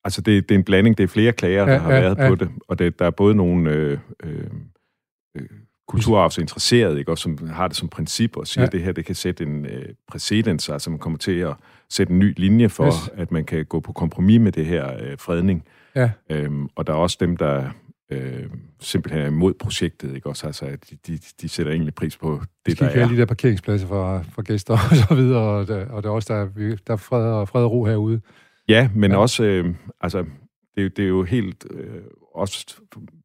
[0.03, 2.17] altså det, det er en blanding, det er flere klager, Ja, der har ja, været
[2.17, 2.29] ja.
[2.29, 4.43] på det, og det, der er både nogle øh, øh,
[5.37, 5.45] øh,
[5.87, 8.65] kulturarvsinteresserede, ikke, også, som har det som princip og siger, Ja.
[8.65, 11.53] at det her det kan sætte en øh, præcedens, altså man kommer til at
[11.89, 13.09] sætte en ny linje for, yes.
[13.13, 15.63] at man kan gå på kompromis med det her øh, fredning.
[15.95, 16.09] Ja.
[16.29, 17.69] Øhm, og der er også dem, der
[18.13, 18.43] øh,
[18.79, 20.47] simpelthen er imod projektet, ikke også?
[20.47, 23.07] Altså, at de, de, de sætter egentlig pris på Det der er.
[23.07, 26.33] de der parkeringspladser for, for gæster og så videre, og der, og der er også
[26.33, 28.21] der, er- der er fred og, fred og ro herude.
[28.67, 29.17] Ja, men Ja.
[29.17, 30.25] også, øh, altså,
[30.75, 31.87] det, er det er jo helt øh,
[32.35, 32.75] også,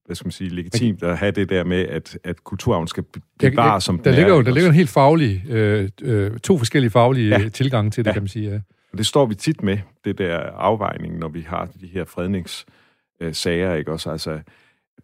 [0.07, 3.05] hvad skal man sige, legitimt at have det der med, at, at kulturarven skal
[3.39, 6.39] bevare, jeg- som der den ligger er, jo der ligger en helt faglig, øh, øh,
[6.39, 7.49] to forskellige faglige ja.
[7.49, 8.13] Tilgange til det, ja.
[8.13, 8.51] Kan man sige.
[8.51, 8.61] Ja.
[8.93, 13.75] Og det står vi tit med, det der afvejning, når vi har de her fredningssager,
[13.75, 14.11] ikke også?
[14.11, 14.41] Altså,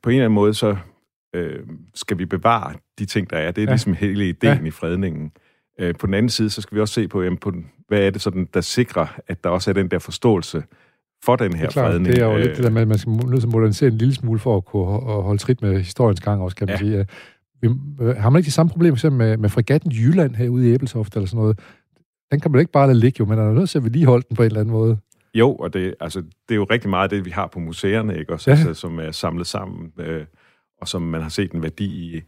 [0.04, 0.76] på en eller anden måde, så
[1.34, 1.58] øh,
[1.94, 3.50] skal vi bevare de ting, der er.
[3.50, 3.70] Det er Ja.
[3.72, 4.64] ligesom hele ideen Ja.
[4.66, 5.32] i fredningen.
[5.80, 7.98] Øh, på den anden side, så skal vi også se på, jamen, på den, hvad
[8.00, 10.62] er det sådan, der sikrer, at der også er den der forståelse
[11.24, 12.14] for den her Det er klart, fredning.
[12.14, 13.88] det er jo Øh, lidt det der med, at man skal nødt til at modernisere
[13.90, 14.84] en lille smule for at kunne
[15.22, 16.78] holde trit med historiens gang også, kan man ja.
[16.78, 17.06] Sige.
[17.62, 17.68] Vi,
[18.00, 21.14] øh, har man ikke de samme problemer for med, med fregatten Jylland herude i Æbelsoft
[21.16, 21.58] eller sådan noget?
[22.32, 24.36] Den kan man ikke bare lade ligge, jo, men er nødt til at vedligeholde den
[24.36, 24.98] på en eller anden måde.
[25.34, 28.32] Jo, og det, altså, det er jo rigtig meget det, vi har på museerne, ikke?
[28.32, 28.56] Også, Ja.
[28.56, 30.26] altså, som er samlet sammen, øh,
[30.80, 31.84] og som man har set en værdi
[32.16, 32.22] i,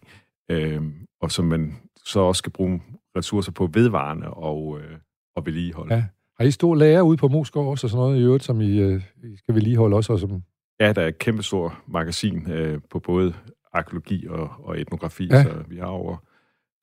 [0.51, 0.83] øh,
[1.21, 2.83] og som man så også skal bruge
[3.16, 4.97] ressourcer på vedvarende og, øh,
[5.37, 5.95] og vedligeholde.
[5.95, 6.05] Ja.
[6.38, 8.79] Har I store lager ude på Moskov også og sådan noget i øvrigt, som I,
[8.81, 10.12] øh, I skal vedligeholde også?
[10.12, 10.42] Og som,
[10.81, 13.35] Ja, der er et kæmpe stort magasin øh, på både
[13.73, 15.42] arkeologi og, og etnografi, ja.
[15.42, 16.16] så vi har over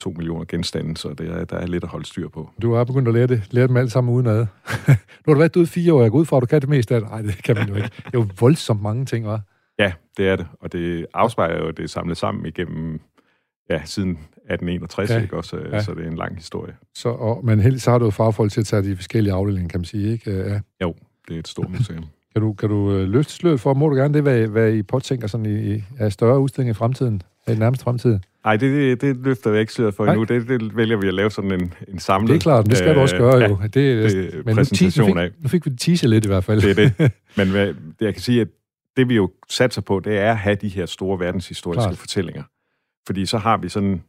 [0.04, 2.50] to millioner genstande, så det er, der er lidt at holde styr på.
[2.62, 4.40] du har begyndt at lære, det, lære dem alle sammen udenad.
[4.88, 6.70] nu har du været ude fire år, jeg går ud fra, at du kan det
[6.70, 7.10] meste af det.
[7.10, 7.88] Nej, det kan man jo ikke.
[7.98, 9.42] Det er jo voldsomt mange ting, var.
[9.80, 13.00] Ja, det er det, og det afspejler jo, at det er samlet sammen igennem,
[13.70, 15.22] ja, siden 1861, Ja.
[15.22, 15.58] ikke også?
[15.72, 15.82] Ja.
[15.84, 16.74] Så det er en lang historie.
[16.96, 19.80] Så, og, men så har du jo fagfolk til at tage de forskellige afdelinger, kan
[19.80, 20.12] man sige.
[20.12, 20.32] Ikke?
[20.32, 20.88] Øh, Ja.
[21.28, 22.06] Det er et stort museum.
[22.36, 24.84] Kan du, kan du øh, løfte sløret for, må du gerne det, hvad, hvad I
[24.84, 28.20] påtænker sådan i, i af større udstillinger i fremtiden, i nærmeste fremtid?
[28.46, 30.24] Nej, det, det, det løfter jeg ikke sløret for endnu.
[30.24, 32.30] Det, det vælger vi at lave sådan en, en samlet...
[32.30, 33.58] Det er klart, det skal du også gøre øh, jo.
[33.64, 35.32] Det, det men nu, ti- præsentation nu, af.
[35.32, 36.62] fik, nu fik vi det teaser lidt i hvert fald.
[36.62, 37.12] Det er det.
[37.38, 38.48] Men hvad, det, jeg kan sige, at
[38.98, 41.98] det vi jo satser på, det er at have de her store verdenshistoriske Klart.
[41.98, 42.44] Fortællinger.
[43.08, 44.02] Fordi så har vi sådan...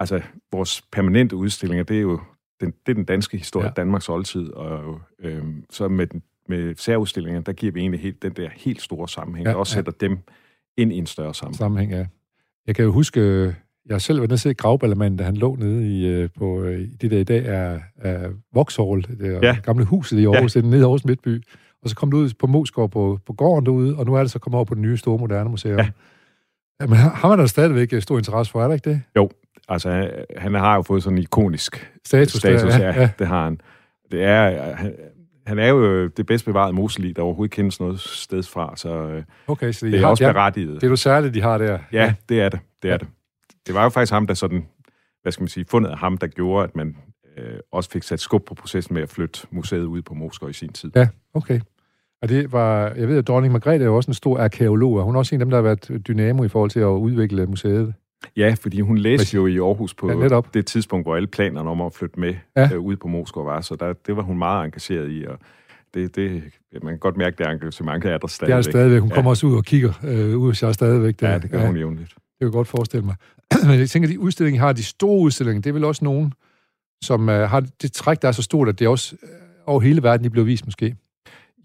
[0.00, 0.20] Altså,
[0.52, 2.20] vores permanente udstillinger, det er jo
[2.60, 3.68] den, det er den danske historie, Ja.
[3.76, 3.82] ja.
[3.82, 8.32] Danmarks oldtid, og øhm, så med, den- med særudstillinger, der giver vi egentlig helt, den
[8.32, 9.78] der helt store sammenhæng, Ja, ja, der også ja.
[9.78, 10.18] sætter dem
[10.76, 11.58] ind i en større sammenhæng.
[11.58, 12.06] sammenhæng, ja.
[12.66, 13.52] Jeg kan jo huske, øh,
[13.88, 16.62] jeg har selv været nede og se Gravballermanden, da han lå nede i, øh, på
[16.62, 19.56] øh, det der i dag er, er Vauxhall, det er Ja.
[19.62, 20.60] gamle huset i Aarhus, ja.
[20.60, 21.42] nede i Aarhus Midtby.
[21.82, 24.30] Og så kom du ud på Moskov på, på gården derude, og nu er det
[24.30, 25.78] så kommet over på det nye store moderne museum.
[25.78, 25.88] Ja.
[26.80, 26.86] Ja.
[26.86, 29.28] Men har man da stadigvæk øh, stor interesse for, er der ikke det?
[29.68, 33.26] Altså, han- har jo fået sådan en ikonisk Status, status, der, status ja, ja, det
[33.26, 33.60] har han.
[34.12, 34.92] Det er, han,
[35.46, 39.72] han er jo det bedst bevarede moselig, der overhovedet kendes noget sted fra, så Okay,
[39.72, 40.74] så de det er har, også ja, berettiget.
[40.74, 41.78] det er jo særligt, de har der.
[41.92, 42.60] Ja, det er det.
[42.82, 42.98] Det er Ja.
[42.98, 43.08] det.
[43.66, 44.66] Det var jo faktisk ham, der sådan,
[45.22, 46.96] hvad skal man sige, fundet af ham, der gjorde, at man
[47.36, 50.52] øh, også fik sat skub på processen med at flytte museet ud på Moskov i
[50.52, 50.90] sin tid.
[50.96, 51.60] Ja, okay.
[52.22, 55.04] Og det var, jeg ved, at dronning Margrethe er jo også en stor arkeolog, og
[55.04, 57.46] hun er også en af dem, der har været dynamo i forhold til at udvikle
[57.46, 57.94] museet.
[58.36, 59.34] Ja, fordi hun læste Præcis.
[59.34, 60.54] jo i Aarhus på Ja, netop.
[60.54, 62.62] det tidspunkt, hvor alle planerne om at flytte med Ja.
[62.62, 62.72] ja.
[62.74, 65.38] øh, ud på Moskov var, så der, det var hun meget engageret i, og
[65.94, 66.42] det, det,
[66.82, 68.52] man kan godt mærke, det engagement er der Det stadigvæk.
[68.52, 69.00] er der stadigvæk.
[69.00, 69.14] Hun Ja.
[69.14, 71.20] kommer også ud og kigger øh, ud og ser stadigvæk.
[71.20, 71.30] Der.
[71.30, 72.14] Ja, det gør hun jævnligt.
[72.34, 73.16] Det kan jeg godt forestille mig.
[73.68, 76.32] Men jeg tænker, at de udstillinger har, de store udstillinger, det er vel også nogen,
[77.04, 79.28] som øh, har det træk, der er så stort, at det også øh,
[79.66, 80.96] over hele verden, de bliver vist måske.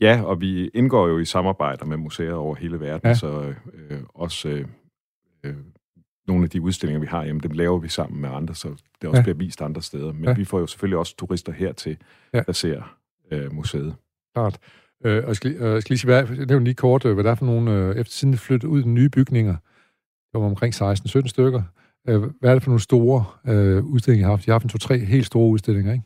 [0.01, 3.13] Ja, og vi indgår jo i samarbejder med museer over hele verden, Ja.
[3.13, 3.53] så
[3.89, 4.65] øh, også øh,
[5.43, 5.53] øh,
[6.27, 8.67] nogle af de udstillinger, vi har, jamen, dem laver vi sammen med andre, så
[9.01, 9.23] det også Ja.
[9.23, 10.13] bliver vist andre steder.
[10.13, 10.33] Men Ja.
[10.33, 11.97] vi får jo selvfølgelig også turister hertil,
[12.33, 12.41] Ja.
[12.41, 12.95] der ser
[13.31, 13.95] øh, museet.
[14.33, 14.57] Klart.
[15.05, 17.23] Øh, og jeg skal, øh, jeg skal lige sige, hvad, nævner lige kort, øh, hvad
[17.23, 19.55] der er for nogle, øh, efter siden det flyttede ud i nye bygninger,
[20.33, 21.61] det var omkring 16-17 stykker,
[22.07, 24.47] Øh, hvad er det for nogle store øh, udstillinger, I har haft?
[24.47, 26.05] I har haft en to-tre helt store udstillinger, ikke?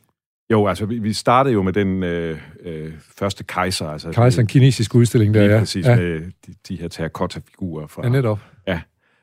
[0.50, 3.88] Jo, altså vi, vi startede jo med den øh, øh, første kejser.
[3.88, 5.58] Altså, kejser, en kinesisk udstilling der, ja.
[5.58, 5.96] Præcis, ja.
[5.96, 8.02] med de, de her terracotta-figurer fra...
[8.02, 8.40] Ja, netop.
[8.66, 8.80] Ja,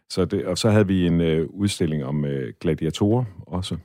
[0.09, 3.77] så det, og så havde vi en øh, udstilling om øh, gladiatorer også.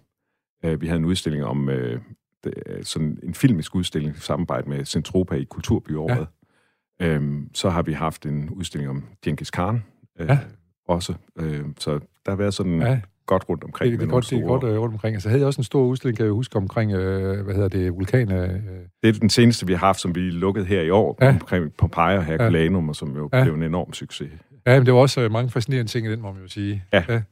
[0.65, 2.01] Øh, vi havde en udstilling om øh,
[2.45, 6.27] det, sådan en filmisk udstilling i samarbejde med Centropa i Kulturbyåret.
[7.01, 7.07] Ja.
[7.07, 9.83] Øhm, så har vi haft en udstilling om Genghis Khan
[10.21, 10.39] øh, ja.
[10.89, 11.15] Også.
[11.39, 11.91] Øh, så
[12.27, 13.01] der har været sådan ja.
[13.27, 13.93] godt rundt omkring.
[13.93, 15.15] Det, det, er godt, det er godt uh, rundt omkring.
[15.15, 17.95] Altså havde jeg også en stor udstilling, kan jeg huske, omkring, øh, hvad hedder det,
[17.95, 18.33] vulkan...
[18.33, 18.61] Øh.
[19.03, 21.29] Det er den seneste, vi har haft, som vi lukkede her i år, ja.
[21.29, 22.89] omkring Pompeii og Herculanum, ja.
[22.89, 23.43] og som jo ja.
[23.43, 24.31] blev en enorm succes.
[24.67, 26.85] Ja, men det var også øh, mange fascinerende ting i den, må man jo sige.
[26.93, 27.05] Ja.
[27.09, 27.23] ja.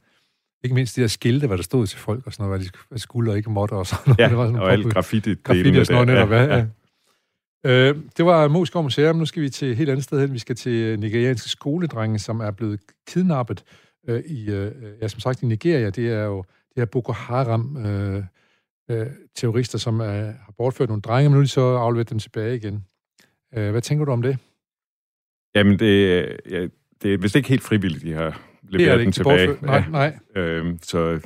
[0.63, 3.01] Ikke mindst de der skilte, hvad der stod til folk og sådan noget, hvad de
[3.01, 4.19] skulle og ikke måtte og sådan noget.
[4.19, 5.35] Ja, det var sådan og alt graffiti.
[5.43, 6.57] Graffiti og sådan noget, ja, ja.
[6.57, 6.65] ja.
[7.65, 9.15] Øh, det var Moskov Museum.
[9.15, 10.33] Nu skal vi til et helt andet sted hen.
[10.33, 13.63] Vi skal til nigerianske skoledrenge, som er blevet kidnappet
[14.07, 15.89] øh, i, øh, ja, som sagt, i Nigeria.
[15.89, 16.43] Det er jo
[16.75, 18.23] det er Boko Haram øh,
[18.91, 22.19] øh, terrorister, som er, har bortført nogle drenge, men nu er de så afleveret dem
[22.19, 22.85] tilbage igen.
[23.55, 24.37] Øh, hvad tænker du om det?
[25.55, 26.67] Jamen, det, ja,
[27.03, 29.57] det er vist ikke helt frivilligt, de har leveret dem tilbage.
[29.61, 30.19] Nej, nej.
[30.35, 31.19] Øhm, så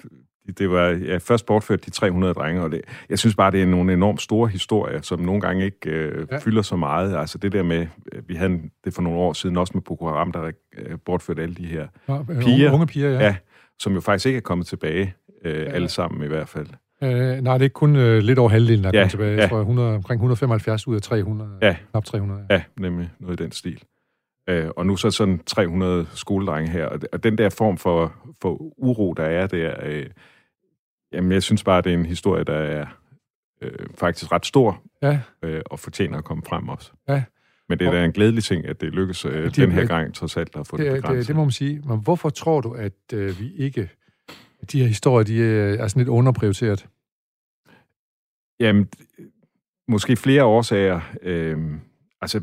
[0.52, 3.66] det var ja, først bortført de 300 drenge, og det, jeg synes bare, det er
[3.66, 6.38] nogle enormt store historier, som nogle gange ikke øh, ja.
[6.38, 7.16] fylder så meget.
[7.16, 7.88] Altså det der med,
[8.28, 11.56] vi havde det for nogle år siden også med Boko Haram, der øh, bortførte alle
[11.56, 13.20] de her ja, piger, unge piger ja.
[13.20, 13.36] ja,
[13.80, 15.14] som jo faktisk ikke er kommet tilbage,
[15.46, 15.64] øh, ja.
[15.64, 16.68] alle sammen i hvert fald.
[17.04, 19.36] Øh, nej, det er kun øh, lidt over halvdelen, der er ja, kommet tilbage.
[19.36, 19.42] Ja.
[19.42, 21.50] Jeg tror, 100, omkring 175 ud af 300.
[21.62, 21.76] Ja.
[21.92, 22.46] Knap 300.
[22.50, 22.56] Ja.
[22.56, 23.84] ja, nemlig noget i den stil.
[24.50, 26.86] Øh, og nu så sådan 300 skoledrenge her.
[27.14, 30.06] Og den der form for, for uro, der er der, øh,
[31.14, 32.86] jamen jeg synes bare, det er en historie, der er
[33.62, 35.20] øh, faktisk ret stor, ja.
[35.44, 36.92] øh, og fortjener at komme frem også.
[37.08, 37.24] Ja.
[37.70, 40.14] Men det er da en gledelig ting, at det lykkes øh, de, den her gang
[40.14, 41.18] trods alt at få det, det begrænset.
[41.18, 41.82] Det, det må man sige.
[41.86, 43.90] Men hvorfor tror du, at øh, vi ikke...
[44.72, 45.44] De her historier, de
[45.80, 46.88] er sådan lidt underprioriteret?
[48.60, 48.90] Jamen,
[49.88, 51.02] måske flere årsager.
[51.22, 51.58] Øh,
[52.22, 52.42] altså,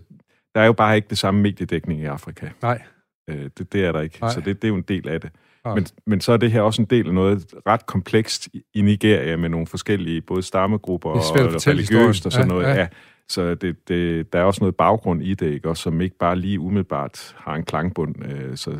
[0.55, 2.49] der er jo bare ikke det samme mediedækning i Afrika.
[2.63, 2.83] Nej.
[3.29, 4.31] Øh, det, det er der ikke, Nej.
[4.31, 5.31] så det, det er jo en del af det.
[5.75, 9.37] Men, men så er det her også en del af noget ret komplekst i Nigeria
[9.37, 11.19] med nogle forskellige, både stammegrupper og
[11.67, 12.67] religiøst og sådan ja, noget.
[12.67, 12.75] Ja.
[12.75, 12.87] Ja.
[13.29, 15.69] Så det, det, der er også noget baggrund i det, ikke?
[15.69, 18.25] Også, som ikke bare lige umiddelbart har en klangbund.
[18.25, 18.79] Øh, så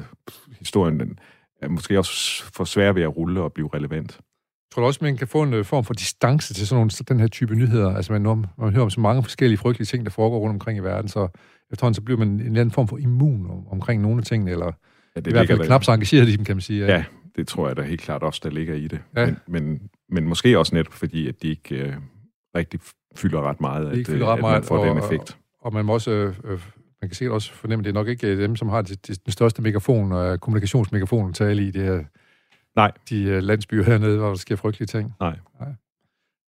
[0.59, 1.19] historien den
[1.63, 4.13] er måske også for svær ved at rulle og blive relevant.
[4.13, 7.21] Jeg tror også, man kan få en øh, form for distance til sådan nogle, den
[7.21, 7.97] her type nyheder.
[7.97, 10.79] Altså man, man, man hører om så mange forskellige frygtelige ting, der foregår rundt omkring
[10.79, 11.29] i verden, så
[11.73, 14.51] efterhånden så bliver man en eller anden form for immun om, omkring nogle af tingene,
[14.51, 14.73] eller
[15.17, 16.87] ja, det i hvert fald knap så engageret i dem, kan man sige.
[16.87, 16.93] Ja.
[16.93, 17.05] ja,
[17.37, 19.01] det tror jeg da helt klart også, der ligger i det.
[19.17, 19.27] Ja.
[19.27, 21.93] Men, men, men måske også netop fordi, at de ikke øh,
[22.57, 22.81] rigtig
[23.17, 25.39] fylder ret meget, at, fylder ret at meget, man får og, den effekt.
[25.61, 26.11] Og, og man må også...
[26.11, 26.61] Øh, øh,
[27.01, 29.25] man kan sikkert også fornemme, at det er nok ikke dem, som har det, det,
[29.25, 32.05] den største megafon og kommunikationsmegafon at tale i det her,
[32.77, 32.93] Nej.
[33.11, 35.15] de uh, landsbyer hernede, hvor der sker frygtelige ting.
[35.21, 35.39] Nej.
[35.61, 35.69] Nej.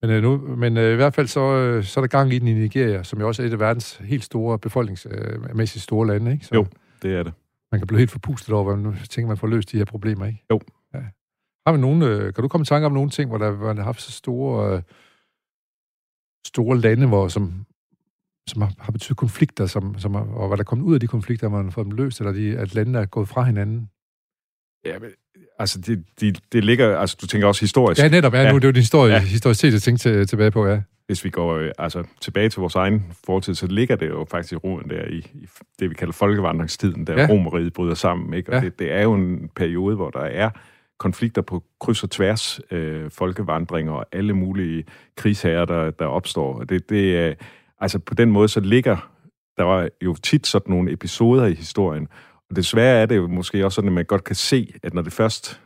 [0.02, 3.02] Men, nu, men i hvert fald så, så er der gang i den i Nigeria,
[3.02, 6.32] som jo også er et af verdens helt store befolkningsmæssigt store lande.
[6.32, 6.46] Ikke?
[6.46, 6.66] Så, jo,
[7.02, 7.32] det er det
[7.72, 10.26] man kan blive helt forpustet over, hvordan man tænker, man får løst de her problemer,
[10.26, 10.44] ikke?
[10.50, 10.60] Jo.
[10.94, 11.02] Ja.
[11.66, 13.74] Har vi nogen, øh, kan du komme i tanke om nogle ting, hvor der, hvor
[13.74, 14.82] har haft så store, øh,
[16.46, 17.66] store lande, hvor, som,
[18.48, 21.06] som har, har betydet konflikter, som, som, og hvad der er kommet ud af de
[21.06, 23.90] konflikter, man har fået dem løst, eller de, at landene er gået fra hinanden?
[24.84, 25.10] Ja, men,
[25.58, 28.00] altså, det, det, det ligger, altså, du tænker også historisk.
[28.00, 28.52] Ja, netop, ja, ja.
[28.52, 29.20] nu det er jo din historie, ja.
[29.20, 32.74] historicitet, jeg tænkte til, tilbage på, ja hvis vi går øh, altså, tilbage til vores
[32.74, 35.46] egen fortid, så ligger det jo faktisk i roen der i, i
[35.80, 37.26] det, vi kalder folkevandringstiden, der ja.
[37.30, 38.34] romeriet bryder sammen.
[38.34, 38.50] Ikke?
[38.50, 38.60] Og ja.
[38.60, 40.50] det, det er jo en periode, hvor der er
[40.98, 44.84] konflikter på kryds og tværs, øh, folkevandringer og alle mulige
[45.16, 46.62] krigsherrer, der, der opstår.
[46.62, 47.34] Det, det, øh,
[47.80, 48.96] altså på den måde, så ligger
[49.56, 52.08] der var jo tit sådan nogle episoder i historien,
[52.56, 55.12] desværre er det jo måske også sådan, at man godt kan se, at når det
[55.12, 55.60] først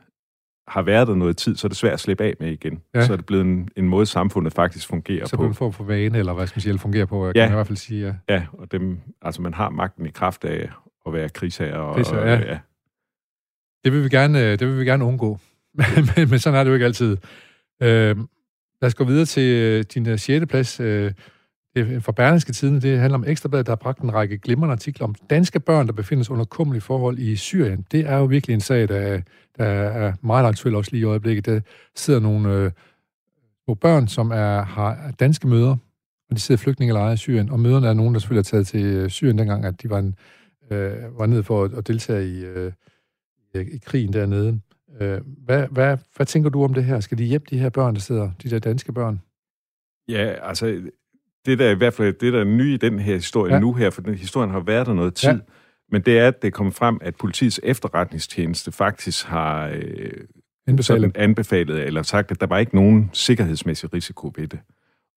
[0.69, 2.83] har været der noget tid, så er det svært at slippe af med igen.
[2.95, 3.07] Ja.
[3.07, 5.43] Så er det blevet en, en måde, samfundet faktisk fungerer så på.
[5.43, 7.33] Så en form for vane, eller hvad skal man sige, fungerer på, ja.
[7.33, 8.07] kan man i hvert fald sige.
[8.29, 10.71] Ja, ja og dem, altså man har magten i kraft af
[11.07, 11.81] at være krigsherre.
[11.81, 12.39] Og, krigsherre, ja.
[12.39, 12.59] ja.
[13.85, 15.39] Det vil vi gerne, det vil vi gerne undgå.
[16.17, 17.17] men, men sådan er det jo ikke altid.
[17.83, 18.17] Øh,
[18.83, 20.47] lad os gå videre til øh, din uh, 6.
[20.47, 20.81] plads.
[20.81, 21.13] Øh,
[21.77, 25.15] fra Berlingske Tiden, det handler om Ekstrabladet, der har bragt en række glimrende artikler om
[25.31, 27.87] danske børn, der befinder sig under kummelige forhold i Syrien.
[27.93, 29.21] Det er jo virkelig en sag, der,
[29.59, 31.47] der er meget aktuel også lige i øjeblikket.
[31.47, 31.61] Der
[31.95, 32.73] sidder nogle
[33.69, 35.77] øh, børn, som er, har danske møder,
[36.31, 38.67] og de sidder i flygtningelejre i Syrien, og møderne er nogen, der selvfølgelig er taget
[38.67, 40.15] til øh, Syrien dengang, at de var, en,
[40.71, 42.73] øh, var nede for at, at deltage i, øh,
[43.55, 44.61] i krigen dernede.
[45.01, 47.01] Øh, hvad, hvad, hvad tænker du om det her?
[47.01, 49.21] Skal de hjælpe de her børn, der sidder, de der danske børn?
[50.09, 50.83] Ja, altså
[51.47, 53.61] det der i hvert fald det der er nye i den her historie ja.
[53.61, 55.39] nu her, for den historien har været der noget tid, ja.
[55.91, 60.11] men det er, at det kommer frem, at politiets efterretningstjeneste faktisk har øh,
[60.67, 61.17] Anbefalet.
[61.17, 64.61] anbefalet, eller sagt, at der var ikke nogen sikkerhedsmæssig risiko ved det.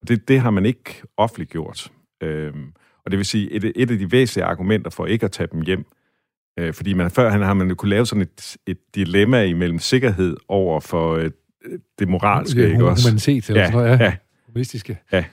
[0.01, 1.91] Og det, det har man ikke offentliggjort.
[2.23, 2.71] Øhm,
[3.05, 5.61] og det vil sige, et, et af de væsentlige argumenter for ikke at tage dem
[5.61, 5.85] hjem,
[6.59, 9.79] øh, fordi man før han har man jo kunne lave sådan et, et dilemma imellem
[9.79, 11.31] sikkerhed over for øh,
[11.99, 13.09] det moralske, Ja, ikke også?
[13.09, 14.03] Humanitet eller Ja, sådan noget, ja.
[14.05, 14.15] ja.
[14.47, 14.97] Humanistiske.
[15.11, 15.25] Ja.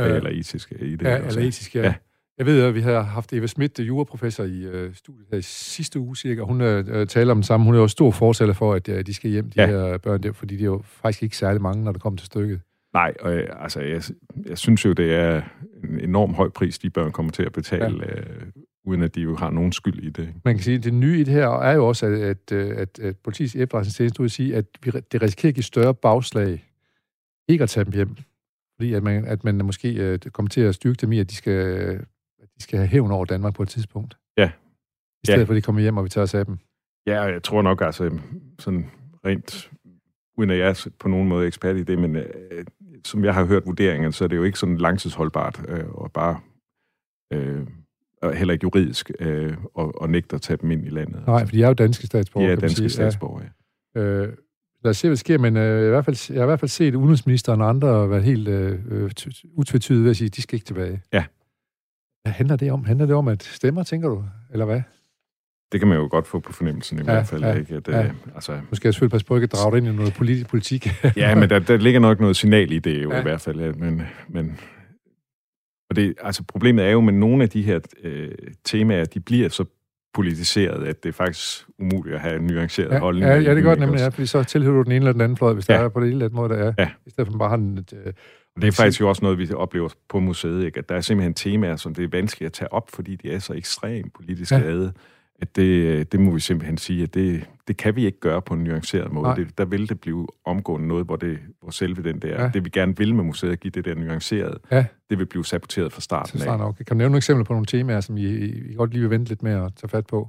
[0.00, 1.02] Øh, Eller etiske i det.
[1.06, 1.38] Ja, også?
[1.38, 1.82] eller etisk, ja.
[1.82, 1.94] Ja.
[2.38, 5.98] Jeg ved, at vi har haft Eva Schmidt, juraprofessor i øh, studiet her i sidste
[6.00, 6.40] uge cirka.
[6.42, 7.66] Hun øh, øh, taler om det samme.
[7.66, 9.66] Hun er jo stor fortæller for, at øh, de skal hjem, de Ja.
[9.66, 12.26] her børn, der, fordi de er jo faktisk ikke særlig mange, når det kommer til
[12.26, 12.60] stykket.
[12.94, 14.02] Nej, og, øh, altså, jeg,
[14.46, 15.42] jeg synes jo, det er
[15.84, 18.20] en enorm høj pris, de børn kommer til at betale, ja.
[18.20, 18.46] øh,
[18.86, 20.28] uden at de jo har nogen skyld i det.
[20.44, 22.74] Man kan sige, at det nye i det her er jo også, at, at, øh,
[22.76, 26.64] at, at politiets efterretningstjeneste vil sige, at vi, det risikerer at give større bagslag
[27.48, 28.16] ikke at tage dem hjem.
[28.78, 31.34] Fordi at man, at man måske øh, kommer til at styrke dem i, at de
[31.34, 31.52] skal,
[32.42, 34.16] at de skal have hævn over Danmark på et tidspunkt.
[34.36, 34.50] Ja.
[35.22, 35.44] I stedet Ja.
[35.44, 36.58] for, at de kommer hjem, og vi tager os af dem.
[37.06, 38.18] Ja, jeg tror nok, altså,
[38.58, 38.90] sådan
[39.24, 39.70] rent,
[40.38, 42.64] uden at jeg er på nogen måde ekspert i det, men øh,
[43.04, 46.40] som jeg har hørt vurderingen, så er det jo ikke sådan langtidsholdbart, øh, og bare
[47.32, 47.66] øh,
[48.22, 51.26] og heller ikke juridisk, øh, og, og nægte at tage dem ind i landet.
[51.26, 52.90] Nej, for de er jo danske er kan man danske sige.
[52.90, 53.48] statsborgere.
[53.94, 54.00] Ja.
[54.00, 54.36] Øh,
[54.84, 56.60] lad os se, hvad der sker, men øh, i hvert fald, jeg har i hvert
[56.60, 60.36] fald set udenrigsministeren og andre være helt øh, øh, ty- utvetydige ved at sige, at
[60.36, 61.02] de skal ikke tilbage.
[61.12, 61.24] Ja.
[62.22, 62.84] Hvad handler det om?
[62.84, 64.24] Handler det om, at stemmer, tænker du?
[64.52, 64.82] Eller hvad?
[65.72, 67.42] Det kan man jo godt få på fornemmelsen i Ja, hvert fald.
[67.44, 67.74] ja, ikke?
[67.74, 68.04] At, ja.
[68.04, 70.14] øh, altså, Nu skal jeg selvfølgelig passe på ikke at drage det ind i noget
[70.14, 70.88] politisk politik.
[71.16, 73.18] ja, men der, der ligger nok noget signal i det jo Ja.
[73.18, 73.60] i hvert fald.
[73.60, 74.58] Ja, men, men
[75.90, 78.30] og det, altså, problemet er jo, med nogle af de her øh,
[78.64, 79.64] temaer, de bliver så
[80.18, 83.26] politiseret, at det er faktisk umuligt at have en nuanceret ja, holdning.
[83.26, 85.20] ja, ja, det er godt nemlig, ja, fordi så tilhører du den ene eller den
[85.20, 85.74] anden fløj, hvis ja.
[85.74, 86.72] Der er på det ene eller anden måde, der er.
[86.78, 86.90] Ja.
[87.06, 87.86] I stedet for bare en...
[87.92, 88.12] Øh,
[88.60, 90.78] det er faktisk jo også noget, vi oplever på museet, ikke?
[90.78, 93.38] at der er simpelthen temaer, som det er vanskeligt at tage op, fordi de er
[93.38, 94.58] så ekstremt politisk Ja.
[94.58, 94.88] ja.
[95.40, 98.54] at det, det må vi simpelthen sige, at det, det kan vi ikke gøre på
[98.54, 99.22] en nuanceret måde.
[99.24, 99.34] Nej.
[99.34, 102.50] Det, der vil det blive omgående noget, hvor, det, hvor selve den der, Ja.
[102.54, 104.84] det vi gerne vil med museet, at give det der nuanceret, Ja.
[105.10, 106.58] det vil blive saboteret fra så starten af.
[106.58, 106.74] nok.
[106.76, 108.24] Kan du nævne nogle eksempler på nogle temaer, som I,
[108.70, 110.28] I godt lige vil vente lidt med at tage fat på?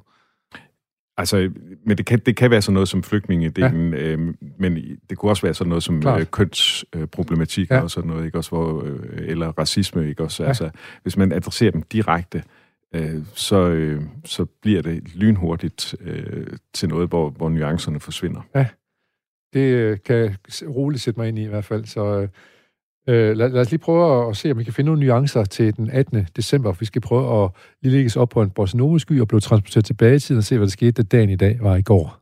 [1.17, 1.51] Altså,
[1.85, 3.99] men det kan, det kan være sådan noget som flygtningedelen, ja.
[3.99, 4.77] øh, men
[5.09, 6.19] det kunne også være sådan noget som Klart.
[6.21, 7.79] øh, kønsproblematikker Ja.
[7.79, 7.83] ja.
[7.83, 10.43] og sådan noget, ikke også, hvor, øh, eller racisme, ikke også.
[10.43, 10.47] Ja.
[10.47, 10.69] Altså,
[11.03, 12.43] hvis man adresserer dem direkte, øh,
[13.33, 18.41] så, øh, så bliver det lynhurtigt øh, til noget, hvor, hvor nuancerne forsvinder.
[19.53, 20.35] Det øh, kan jeg
[20.75, 21.85] roligt sætte mig ind i i hvert fald.
[21.85, 22.27] Så øh,
[23.07, 25.77] øh, lad, lad os lige prøve at se, om vi kan finde nogle nuancer til
[25.77, 26.27] den 18.
[26.35, 26.71] december.
[26.71, 30.15] Vi skal prøve at lige lægge os op på en Bossa og blive transporteret tilbage
[30.15, 32.19] i tiden og se, hvad der skete, da dagen i dag var i går.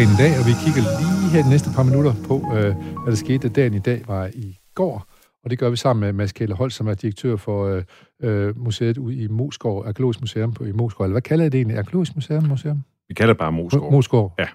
[0.00, 3.10] Dagen i dag, og vi kigger lige her de næste par minutter på, øh, hvad
[3.12, 5.06] der skete, da dagen i dag var i går.
[5.44, 7.82] Og det gør vi sammen med Mads Kjelle Holt, som er direktør for øh,
[8.22, 11.04] øh, museet ude i Moskov, Arkeologisk Museum på, i Moskov.
[11.04, 11.78] Eller hvad kalder I det egentlig?
[11.78, 12.44] Arkeologisk Museum?
[12.44, 12.82] Museum?
[13.08, 13.92] Vi kalder det bare Moskov.
[13.92, 14.34] Moskov.
[14.38, 14.46] Ja.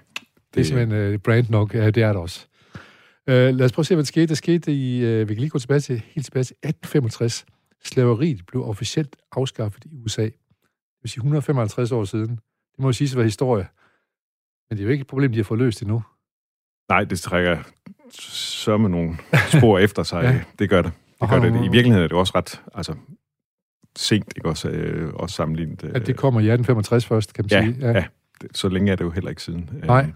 [0.54, 1.74] Det er simpelthen øh, brand nok.
[1.74, 2.46] Ja, det er det også.
[3.28, 4.26] Øh, lad os prøve at se, hvad der skete.
[4.26, 7.46] Der skete i, øh, vi kan lige gå tilbage til, helt tilbage til 1865.
[7.84, 10.22] Slaveriet blev officielt afskaffet i USA.
[10.22, 10.32] Det
[11.02, 12.30] vil sige 155 år siden.
[12.30, 13.66] Det må jo sige at være historie.
[14.70, 16.02] Men det er jo ikke et problem, de har fået løst endnu.
[16.88, 17.58] Nej, det trækker
[18.20, 19.16] så med nogle
[19.58, 20.22] spor efter sig.
[20.22, 20.30] Ja.
[20.30, 20.40] ja.
[20.58, 20.92] Det gør det.
[21.20, 21.48] Det gør det.
[21.48, 22.94] I virkeligheden er det også ret altså,
[23.96, 25.84] sent, ikke også, øh, også sammenlignet.
[25.84, 27.92] Øh, At det kommer i 1865 først, kan man ja, sige.
[27.92, 28.04] ja.
[28.42, 29.70] Det, så længe er det jo heller ikke siden.
[29.76, 30.06] Øh, Nej.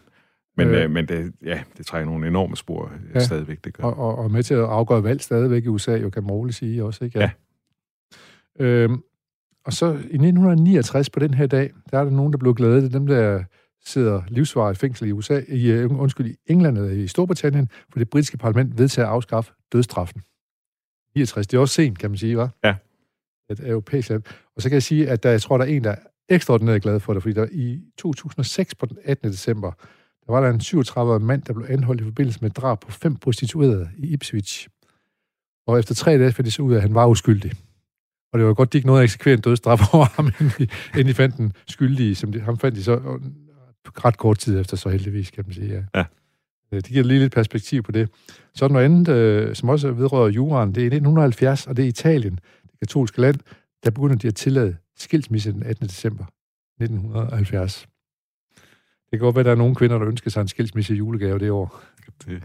[0.57, 0.85] Men, Øh.
[0.85, 3.19] øh, men det, ja, det trækker nogle enorme spor Ja.
[3.19, 3.25] ja.
[3.25, 3.85] stadigvæk, det gør.
[3.85, 6.57] Og, og, og med til at afgøre valg stadigvæk i USA, jo kan man roligt
[6.57, 7.19] sige også, ikke?
[7.19, 7.31] Ja.
[8.61, 9.03] Øhm,
[9.65, 12.77] og så i 1969 på den her dag, der er der nogen, der blev glade.
[12.77, 13.45] Det er dem, der
[13.85, 18.11] sidder livsvarigt fængsel i USA, i, øh, undskyld, i England eller i Storbritannien, for det
[18.11, 20.23] britiske parlament vedtager at afskaffe dødstraffen.
[21.15, 22.49] 69, det er også sent, kan man sige, hva'?
[22.65, 22.75] Ja.
[23.51, 24.23] Et europæisk land.
[24.57, 25.97] Og så kan jeg sige, at der, jeg tror, der er en, der er
[26.29, 29.31] ekstraordinært glad for det, fordi der i 2006 på den 18.
[29.31, 29.73] december,
[30.27, 33.17] der var der en 37-årig mand, der blev anholdt i forbindelse med drab på fem
[33.17, 34.69] prostituerede i Ipswich.
[35.67, 37.53] Og efter tre dage fandt de så ud af, at han var uskyldig.
[38.33, 40.69] Og det var godt, de ikke nåede at eksekvere en dødsstraf over ham, inden de,
[40.95, 42.15] inden de fandt den skyldige.
[42.15, 43.21] Som de, ham fandt de så
[43.87, 45.73] ret kort tid efter, så heldigvis, kan man sige.
[45.73, 45.83] Ja.
[45.95, 46.05] Ja.
[46.73, 48.09] Øh, Det giver lige lidt perspektiv på det.
[48.55, 50.69] Så noget andet, øh, som også vedrører juraen.
[50.75, 53.37] Det er i 1970, og det er Italien, det katolske land,
[53.85, 55.87] der begynder de at tillade skilsmisse den 18.
[55.87, 56.25] december
[56.81, 57.87] 1970.
[59.11, 60.97] Det kan godt være, at der er nogle kvinder, der ønsker sig en skilsmisse i
[60.97, 61.83] julegave det år.
[62.27, 62.43] Det,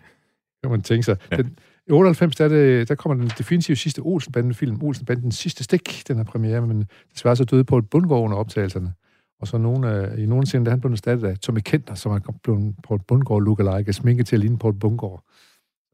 [0.64, 1.18] kan man tænke sig.
[1.32, 1.38] Ja.
[1.38, 1.58] Den,
[1.88, 6.24] I 98, der, det, der kommer den definitive sidste Olsenbanden-film, Olsenbandens sidste stik, den har
[6.24, 8.94] premiere, men desværre så døde på et bundgård under optagelserne.
[9.40, 12.12] Og så nogle, øh, i nogle scener, der han blev erstattet af Tommy Kenter, som
[12.12, 15.24] er blevet på et bundgård lookalike, sminke til at ligne på et bundgård.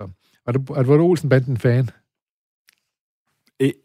[0.01, 0.09] Så,
[0.47, 1.89] er du, er du Olsenbanden-fan?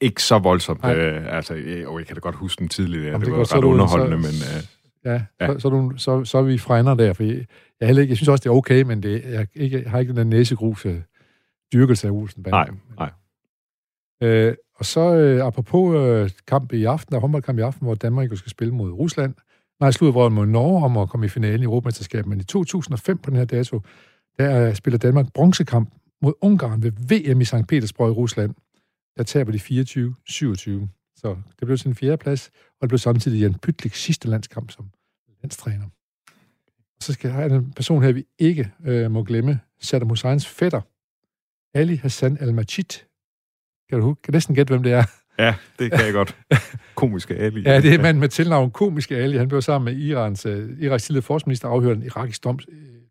[0.01, 0.85] Ikke så voldsomt.
[0.85, 3.07] Øh, altså, jeg, jeg kan da godt huske den tidligere.
[3.07, 4.57] Jamen, det, det var ret underholdende, så, men...
[4.57, 4.65] Øh,
[5.05, 5.53] ja, ja.
[5.55, 7.47] Så, så, du, så, så er vi frænder der, for jeg,
[7.81, 9.99] jeg, heller ikke, jeg synes også, det er okay, men det, jeg, ikke, jeg har
[9.99, 11.03] ikke den der næsegruse
[11.73, 12.81] dyrkelse af Olsenbanden.
[12.99, 13.11] Nej,
[14.21, 14.29] nej.
[14.29, 17.95] Øh, og så øh, apropos øh, kamp i aften, der er håndboldkamp i aften, hvor
[17.95, 19.35] Danmark jo skal spille mod Rusland.
[19.81, 23.31] Nej, slut mod Norge om at komme i finalen i Europamesterskabet, men i 2005 på
[23.31, 23.81] den her dato,
[24.39, 27.67] der øh, spiller Danmark bronzekamp mod Ungarn ved VM i St.
[27.69, 28.55] Petersborg i Rusland.
[29.17, 30.89] Der taber de 24-27.
[31.17, 34.91] Så det blev til en fjerdeplads, og det blev samtidig Jan Pytliks sidste landskamp som
[35.43, 35.85] landstræner.
[36.97, 40.47] Og så skal jeg have en person her, vi ikke øh, må glemme, Saddam Husseins
[40.47, 40.81] fætter,
[41.75, 43.05] Ali Hassan al-Majid.
[43.89, 45.05] Kan du kan næsten gætte, hvem det er?
[45.39, 46.37] Ja, det kan jeg godt.
[46.95, 47.63] Komiske Ali.
[47.63, 49.37] ja, det er mand med tilnavn Komiske Ali.
[49.37, 52.59] Han blev sammen med Irans, uh, Iraks tidligere forsvarsminister afhørt en irakisk dom,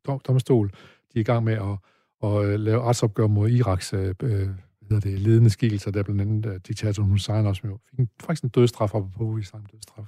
[0.08, 0.68] dom, domstol.
[1.14, 5.50] De er i gang med at, at lave retsopgør mod Iraks uh, hedder det, ledende
[5.50, 7.74] skikkelser, der blandt andet uh, diktator Hussein også med.
[7.90, 10.06] Fik en, faktisk en dødstraf op på, samme dødstraf.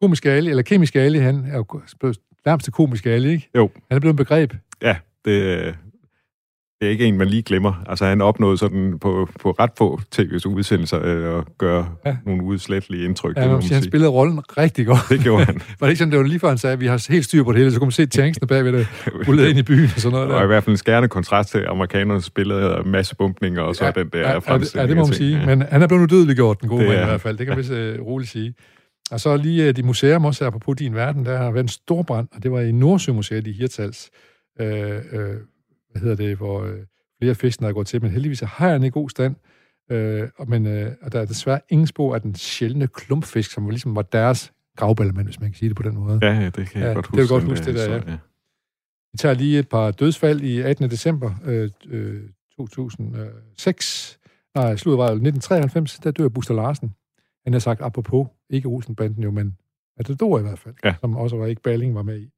[0.00, 3.50] Komiske Ali, eller Kemiske Ali, han er jo blevet nærmest Komiske Ali, ikke?
[3.54, 3.70] Jo.
[3.90, 4.52] Han er blevet en begreb.
[4.82, 5.74] Ja, det,
[6.80, 7.84] det er ikke en, man lige glemmer.
[7.88, 12.16] Altså, han opnåede sådan på, på ret få tv's udsendelser øh, at gøre ja.
[12.26, 13.36] nogle udslættelige indtryk.
[13.36, 15.00] Ja, man sige, han spillede rollen rigtig godt.
[15.08, 15.54] Det gjorde han.
[15.80, 17.42] var det ikke sådan, det var lige før han sagde, at vi har helt styr
[17.42, 18.86] på det hele, så kunne man se tanksene bagved det,
[19.28, 20.28] rullet ind i byen og sådan noget.
[20.28, 20.34] Der.
[20.34, 23.84] Og i hvert fald en skærende kontrast til amerikanernes spillede og masse bumpninger og så
[23.84, 25.38] ja, den der ja, det, ja, det må man sige.
[25.38, 25.46] Ja.
[25.46, 27.38] Men han er blevet udødelig gjort, den gode mand i hvert fald.
[27.38, 28.54] Det kan vi uh, roligt sige.
[29.10, 31.68] Og så lige uh, de museer, også er på din verden, der har været en
[31.68, 34.10] stor brand, og det var i Nordsømuseet i Hirtals.
[34.60, 35.36] Uh, uh,
[35.90, 36.62] hvad hedder det, hvor...
[36.62, 36.78] Uh,
[37.18, 39.36] flere fisk, der er gået til, men heldigvis har han i god stand.
[39.90, 43.96] Øh, men øh, og der er desværre ingen spor af den sjældne klumpfisk, som ligesom
[43.96, 46.18] var deres gravballemand, hvis man kan sige det på den måde.
[46.22, 47.16] Ja, ja det kan jeg ja, godt huske.
[47.16, 47.96] Det er godt huske, det der, så, ja.
[47.96, 48.18] ja.
[49.12, 50.90] Vi tager lige et par dødsfald i 18.
[50.90, 52.22] december øh, øh,
[52.56, 54.18] 2006.
[54.54, 56.94] Nej, slutter var 1993, der dør Buster Larsen.
[57.44, 59.56] Han har sagt apropos, ikke Olsenbanden jo, men
[59.96, 60.94] Matador i hvert fald, ja.
[61.00, 62.30] som også var ikke Balling var med i.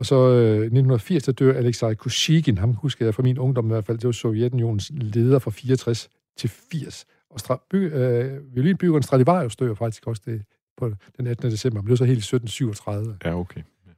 [0.00, 3.68] Og så øh, 1980, der dør Alexei Kosygin, ham husker jeg fra min ungdom i
[3.68, 7.06] hvert fald, det var Sovjetunionens leder fra 64 til 80.
[7.30, 10.44] Og stra- by, øh, violinbyggeren Stradivarius dør faktisk også det,
[10.76, 11.50] på den 18.
[11.50, 13.18] december, men det var så helt 1737.
[13.24, 13.60] Ja, okay.
[13.86, 13.92] Ja.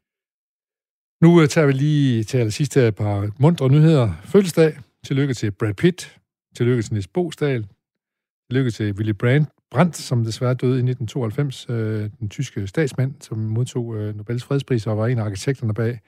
[1.22, 4.12] Nu øh, tager vi lige til allersidst et par mundre nyheder.
[4.24, 4.78] Fødselsdag.
[5.04, 6.16] Tillykke til Brad Pitt.
[6.56, 7.66] Tillykke til Nis Bosdal.
[8.50, 13.38] Tillykke til Willy Brandt, Brandt, som desværre døde i 1992, øh, den tyske statsmand, som
[13.38, 16.00] modtog øh, Nobels fredspris og var en af arkitekterne bag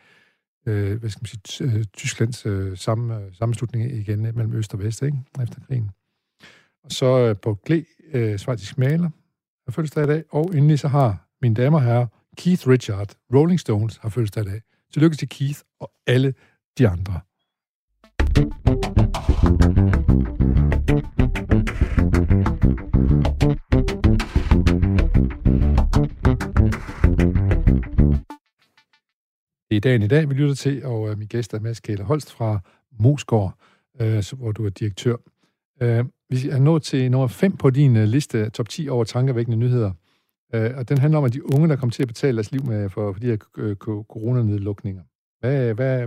[0.66, 4.74] øh, hvad skal man sige, øh, Tysklands øh, samme, øh, sammenslutning igen øh, mellem Øst
[4.74, 5.18] og Vest ikke?
[5.42, 5.90] efter krigen.
[6.84, 9.10] Og så øh, på Gle, øh, svartisk maler,
[9.66, 12.06] har fødselsdag i dag, og endelig så har mine damer og herrer,
[12.36, 14.60] Keith Richard, Rolling Stones, har fødselsdag i dag.
[14.92, 16.34] Tillykke til Keith og alle
[16.78, 17.20] de andre.
[20.92, 21.61] Thank you.
[29.82, 32.58] Dagen i dag, vi lytter til, og øh, min gæst er Mads Kæler Holst fra
[32.98, 33.54] Mosgård,
[34.00, 35.16] øh, hvor du er direktør.
[35.82, 39.58] Øh, vi er nået til nummer 5 på din øh, liste, top 10 over tankevækkende
[39.58, 39.92] nyheder.
[40.54, 42.64] Øh, og den handler om, at de unge, der kommer til at betale deres liv
[42.64, 45.02] med for, for de her øh, coronanedlukninger.
[45.40, 45.98] Hvad, hvad,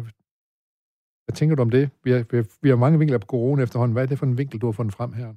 [1.26, 1.90] hvad tænker du om det?
[2.04, 3.94] Vi har, vi, har, vi har mange vinkler på corona efterhånden.
[3.94, 5.34] Hvad er det for en vinkel, du har fundet frem her?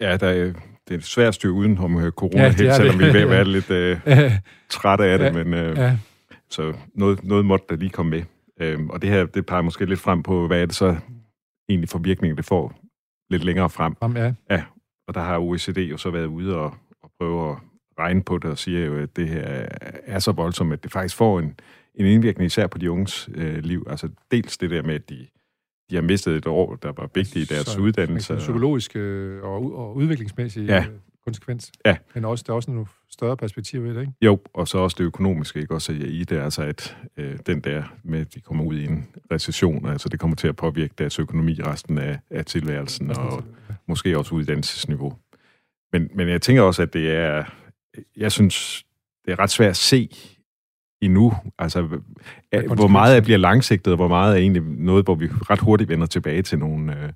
[0.00, 0.52] Ja, der er,
[0.88, 3.30] det er svært styr uden om øh, corona, ja, helt, selvom vi er ved at
[3.30, 3.98] være lidt øh,
[4.70, 5.26] trætte af det.
[5.26, 5.98] Ja, men, øh, ja.
[6.50, 8.22] Så noget, noget måtte der lige komme med.
[8.60, 10.96] Øhm, og det her, det peger måske lidt frem på, hvad er det så
[11.68, 12.80] egentlig for virkning, det får
[13.30, 13.96] lidt længere frem.
[13.96, 14.34] Frem, ja.
[14.50, 14.64] Ja,
[15.08, 17.56] og der har OECD jo så været ude og, og prøve at
[17.98, 19.66] regne på det, og siger jo, at det her
[20.06, 21.54] er så voldsomt, at det faktisk får en,
[21.94, 23.86] en indvirkning især på de unges øh, liv.
[23.90, 25.26] Altså dels det der med, at de,
[25.90, 28.36] de har mistet et år, der var vigtigt i deres så, uddannelse.
[28.36, 30.86] Psykologisk øh, og, og udviklingsmæssigt ja.
[31.24, 31.72] Konsekvens.
[31.86, 31.96] Ja.
[32.14, 34.12] Men også, der er også nogle større perspektiver i det, ikke?
[34.22, 35.74] Jo, og så også det økonomiske, ikke?
[35.74, 39.06] Også i det, altså at øh, den der med, at de kommer ud i en
[39.32, 43.74] recession, altså det kommer til at påvirke deres økonomi resten af, af tilværelsen, og ja.
[43.86, 45.16] måske også uddannelsesniveau.
[45.92, 47.44] Men, men jeg tænker også, at det er,
[48.16, 48.86] jeg synes,
[49.24, 50.10] det er ret svært at se
[51.00, 51.82] endnu, altså
[52.74, 55.90] hvor meget det bliver langsigtet, og hvor meget er egentlig noget, hvor vi ret hurtigt
[55.90, 57.12] vender tilbage til nogle øh,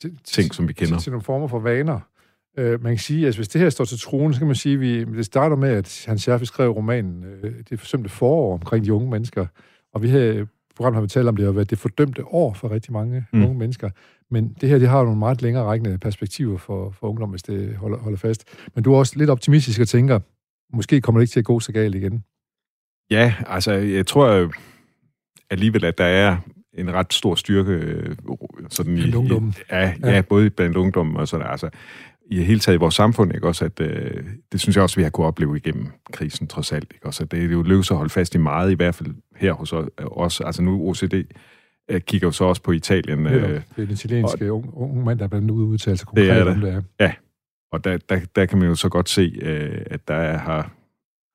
[0.00, 0.96] til, ting, som vi kender.
[0.96, 2.00] Til, til nogle former for vaner.
[2.58, 4.74] Øh, man kan sige, at hvis det her står til troen, så kan man sige,
[4.74, 8.84] at vi, det starter med, at Hans Scherfe skrev romanen øh, Det forsømte forår omkring
[8.84, 9.46] de unge mennesker.
[9.94, 10.46] Og vi havde
[10.76, 13.42] program har vi talt om, det har været det fordømte år for rigtig mange mm.
[13.42, 13.90] unge mennesker.
[14.30, 17.76] Men det her, det har nogle meget længere rækkende perspektiver for, for ungdom, hvis det
[17.76, 18.44] holder, holder fast.
[18.74, 20.20] Men du er også lidt optimistisk og tænker,
[20.76, 22.24] måske kommer det ikke til at gå så galt igen.
[23.10, 24.50] Ja, altså, jeg tror
[25.50, 26.36] alligevel, at der er
[26.74, 28.16] en ret stor styrke øh,
[28.70, 29.12] sådan i, i
[29.70, 31.70] ja, ja, ja, både blandt ungdommen og sådan altså
[32.32, 35.02] i hele taget i vores samfund, ikke også, at øh, det synes jeg også, vi
[35.02, 37.96] har kunnet opleve igennem krisen trods alt, ikke også, at det er jo lykkedes at
[37.96, 41.14] holde fast i meget, i hvert fald her hos os, altså nu OCD
[41.88, 43.26] øh, kigger jo så også på Italien.
[43.26, 46.26] Øh, det er den italienske unge, unge mand, der er blandt andet udtalt sig konkret
[46.26, 46.82] det er om det er.
[47.00, 47.12] Ja,
[47.72, 50.72] og der, der, der kan man jo så godt se, øh, at der er, har,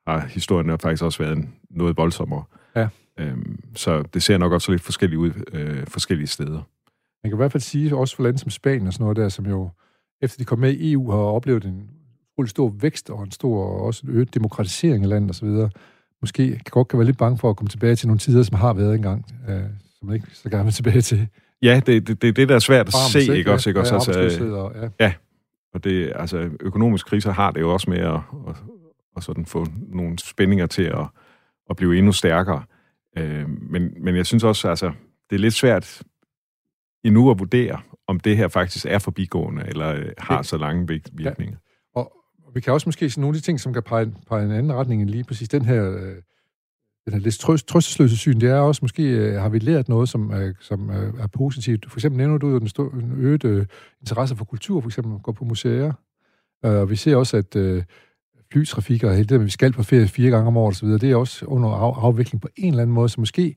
[0.07, 2.43] har historien faktisk også været noget voldsommere.
[2.75, 2.87] Ja.
[3.19, 6.61] Øhm, så det ser nok også lidt forskelligt ud øh, forskellige steder.
[7.23, 9.29] Man kan i hvert fald sige, også for lande som Spanien og sådan noget der,
[9.29, 9.69] som jo,
[10.22, 11.89] efter de kom med i EU, har oplevet en
[12.38, 15.47] utrolig stor vækst og en stor og også en øget demokratisering af landet osv.,
[16.22, 18.57] måske kan godt kan være lidt bange for at komme tilbage til nogle tider, som
[18.57, 19.63] har været engang, øh,
[19.99, 21.28] som man ikke så gerne vil tilbage til.
[21.61, 23.70] Ja, det, det, det, det der er svært at Barm, se, ikke, ikke også?
[23.70, 23.80] Ikke?
[23.80, 24.89] også ja, altså, og, ja.
[24.99, 25.13] ja,
[25.74, 28.13] og det, altså, økonomiske kriser har det jo også med at,
[28.47, 28.55] at,
[29.18, 31.07] at sådan få nogle spændinger til at,
[31.70, 32.63] at blive endnu stærkere.
[33.18, 34.91] Øh, men, men jeg synes også, altså,
[35.30, 36.01] det er lidt svært
[37.03, 41.58] endnu at vurdere, om det her faktisk er forbigående, eller øh, har så lange virkninger.
[41.95, 41.99] Ja.
[41.99, 44.45] Og, og vi kan også måske se nogle af de ting, som kan pege, pege
[44.45, 46.16] en anden retning end lige præcis den her, øh,
[47.05, 48.39] den her lidt trøst, trøstesløse syn.
[48.39, 51.86] Det er også, måske øh, har vi lært noget, som, øh, som øh, er positivt.
[51.89, 53.66] For eksempel nævner du den, stå, den øget øh,
[54.01, 55.93] interesse for kultur, for eksempel gå på museer.
[56.66, 57.84] Øh, og vi ser også, at øh,
[58.51, 61.16] flytrafik og hele det, vi skal på ferie fire gange om året osv., det er
[61.16, 63.55] også under af, afvikling på en eller anden måde, så måske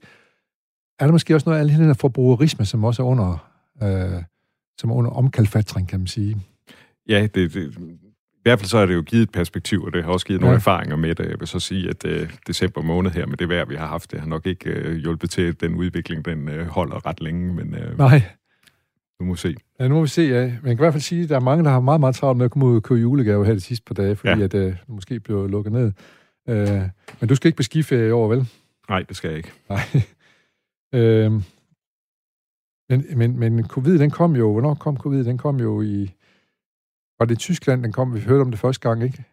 [0.98, 3.50] er der måske også noget af den her forbrugerisme, som også er under,
[3.82, 4.22] øh,
[4.80, 6.36] som er under omkalfatring, kan man sige.
[7.08, 7.78] Ja, det, det,
[8.40, 10.38] i hvert fald så har det jo givet et perspektiv, og det har også givet
[10.38, 10.44] ja.
[10.44, 11.28] nogle erfaringer med det.
[11.28, 14.12] Jeg vil så sige, at uh, december måned her med det vejr, vi har haft,
[14.12, 17.54] det har nok ikke uh, hjulpet til, at den udvikling den uh, holder ret længe.
[17.54, 18.22] Men, uh, Nej.
[19.20, 19.54] Nu må vi se.
[19.80, 20.44] Ja, nu må vi se, ja.
[20.44, 22.38] Man kan i hvert fald sige, at der er mange, der har meget, meget travlt
[22.38, 24.44] med at komme ud og købe julegave her de sidste par dage, fordi ja.
[24.44, 25.92] at uh, måske bliver lukket ned.
[26.46, 26.82] Uh,
[27.20, 28.48] men du skal ikke beskife i år, vel?
[28.88, 29.52] Nej, det skal jeg ikke.
[29.68, 31.26] Nej.
[31.26, 31.42] uh,
[32.90, 35.24] men, men, men covid, den kom jo, hvornår kom covid?
[35.24, 36.10] Den kom jo i,
[37.18, 38.14] var det i Tyskland, den kom?
[38.14, 39.24] Vi hørte om det første gang, ikke?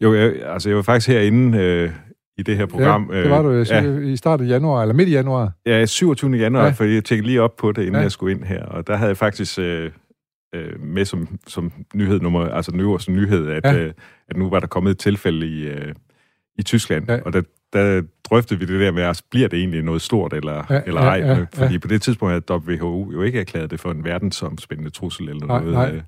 [0.00, 1.90] Jo, jeg, altså jeg var faktisk herinde øh,
[2.38, 3.10] i det her program.
[3.12, 3.98] Ja, det var du øh, ja.
[3.98, 5.52] i starten af januar, eller midt i januar.
[5.66, 6.30] Ja, 27.
[6.30, 6.70] januar, ja.
[6.70, 8.00] fordi jeg tænkte lige op på det, inden ja.
[8.00, 8.64] jeg skulle ind her.
[8.64, 9.90] Og der havde jeg faktisk øh,
[10.54, 13.74] øh, med som, som nyhed nummer, altså den øverste nyhed, at, ja.
[13.74, 13.92] øh,
[14.28, 15.94] at nu var der kommet et tilfælde i, øh,
[16.58, 17.10] i Tyskland.
[17.10, 17.20] Ja.
[17.24, 17.42] Og der,
[17.72, 21.00] der drøftede vi det der med, at bliver det egentlig noget stort eller, ja, eller
[21.00, 21.16] ej?
[21.16, 21.78] Ja, ja, fordi ja.
[21.78, 25.60] på det tidspunkt havde WHO jo ikke erklæret det for en verdensomspændende trussel eller nej,
[25.60, 25.74] noget.
[25.74, 25.94] Nej.
[25.94, 26.02] Øh,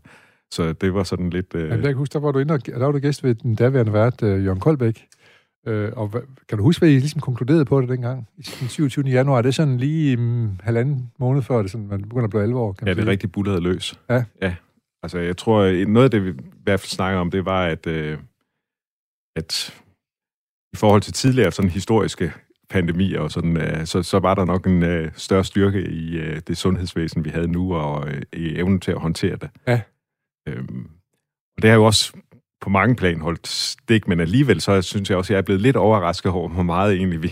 [0.51, 1.55] så det var sådan lidt...
[1.55, 1.63] Øh...
[1.63, 3.55] Jamen, jeg kan huske, der var du inde og, der var du gæst ved den
[3.55, 5.07] daværende vært, øh, Jørgen Koldbæk.
[5.67, 8.29] Øh, og hvad, kan du huske, hvad I ligesom konkluderede på det dengang?
[8.39, 9.05] I den 27.
[9.05, 12.43] januar, det er sådan lige um, halvanden måned før, det sådan, man begynder at blive
[12.43, 14.01] alvor, kan Ja, det er rigtig bullet løs.
[14.11, 14.25] Ja.
[14.43, 14.55] ja.
[15.03, 17.87] Altså, jeg tror, noget af det, vi i hvert fald snakker om, det var, at,
[17.87, 18.19] øh,
[19.37, 19.75] at
[20.73, 22.33] i forhold til tidligere sådan historiske
[22.71, 26.41] pandemier og sådan, øh, så, så var der nok en øh, større styrke i øh,
[26.49, 29.51] det sundhedsvæsen, vi havde nu, og øh, i evnen til at håndtere det.
[29.67, 29.81] Ja.
[30.49, 30.87] Øhm,
[31.57, 32.13] og det har jo også
[32.61, 35.63] på mange plan holdt stik, men alligevel så synes jeg også, at jeg er blevet
[35.63, 37.29] lidt overrasket over, hvor meget egentlig vi,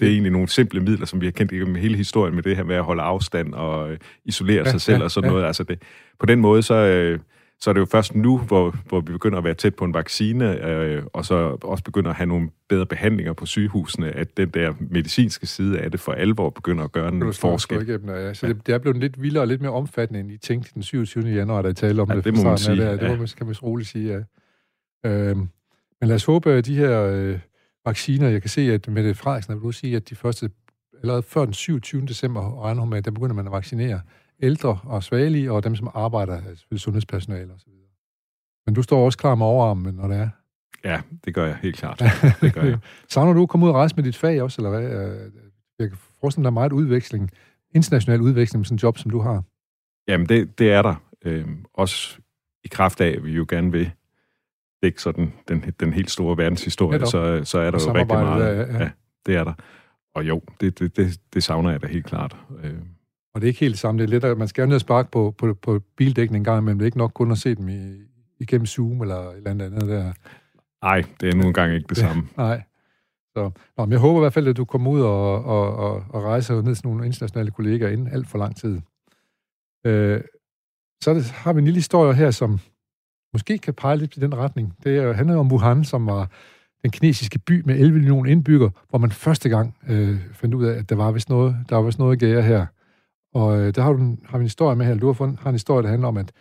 [0.00, 2.56] det er egentlig nogle simple midler, som vi har kendt igennem hele historien med det
[2.56, 5.32] her med at holde afstand og øh, isolere ja, sig selv ja, og sådan ja.
[5.32, 5.46] noget.
[5.46, 5.82] Altså det,
[6.20, 7.18] på den måde, så, øh,
[7.60, 9.94] så er det jo først nu, hvor, hvor vi begynder at være tæt på en
[9.94, 14.48] vaccine, øh, og så også begynder at have nogle bedre behandlinger på sygehusene, at den
[14.48, 17.88] der medicinske side af det for alvor begynder at gøre en forskel.
[17.88, 18.34] Igennem, ja.
[18.34, 20.82] Så det, det er blevet lidt vildere og lidt mere omfattende, end I tænkte den
[20.82, 21.28] 27.
[21.28, 22.24] januar, da I talte om ja, det.
[22.24, 22.76] det må man sige.
[22.76, 23.16] Det, det ja.
[23.16, 24.20] må, kan man roligt sige, ja.
[25.10, 25.36] Øh,
[26.00, 27.38] men lad os håbe, at de her øh,
[27.86, 30.50] vacciner, jeg kan se, at Mette Frederiksen vil sige, at de første,
[31.02, 32.06] allerede før den 27.
[32.06, 34.00] december, regner hun med, at der begynder man at vaccinere
[34.42, 37.72] ældre og svagelige, og dem, som arbejder, altså sundhedspersonale osv.
[38.66, 40.28] Men du står også klar med overarmen, når det er.
[40.84, 42.02] Ja, det gør jeg helt klart.
[42.40, 42.78] Det gør jeg.
[43.10, 44.90] Savner du at komme ud og rejse med dit fag også, eller hvad?
[44.90, 45.32] Øh,
[45.78, 47.30] jeg kan forestille er meget udveksling,
[47.74, 49.42] international udveksling med sådan en job, som du har.
[50.08, 50.94] Jamen, det, det er der.
[51.24, 52.18] Øhm, også
[52.64, 53.90] i kraft af, at vi jo gerne vil
[54.82, 58.40] ikke sådan den, den helt store verdenshistorie, så, så er der jo rigtig meget.
[58.44, 58.82] Der, ja.
[58.82, 58.90] ja,
[59.26, 59.52] det er der.
[60.14, 62.36] Og jo, det, det, det, det savner jeg da helt klart.
[62.62, 62.74] Øh.
[63.36, 63.98] Og det er ikke helt det samme.
[63.98, 66.44] Det er lidt, at man skal jo ned og sparke på, på, på bildækning en
[66.44, 68.02] gang, men det er ikke nok kun at se dem i,
[68.40, 70.12] igennem Zoom eller et eller andet der.
[70.82, 72.28] Nej, det er nu engang ikke det samme.
[72.36, 72.62] Nej.
[73.34, 76.04] Så, nå, men jeg håber i hvert fald, at du kommer ud og, og, og,
[76.08, 78.80] og rejser ned til nogle internationale kolleger inden alt for lang tid.
[79.86, 80.20] Øh,
[81.02, 82.58] så det, har vi en lille historie her, som
[83.32, 84.74] måske kan pege lidt i den retning.
[84.84, 86.30] Det er, handler om Wuhan, som var
[86.82, 90.78] den kinesiske by med 11 millioner indbyggere, hvor man første gang øh, fandt ud af,
[90.78, 92.66] at der var vist noget, der var vist noget gære her.
[93.36, 94.94] Og øh, der har, du, har vi en historie med her.
[94.94, 96.32] Du har, fundet, har en historie, der handler om, at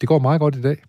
[0.00, 0.82] det går meget godt i dag.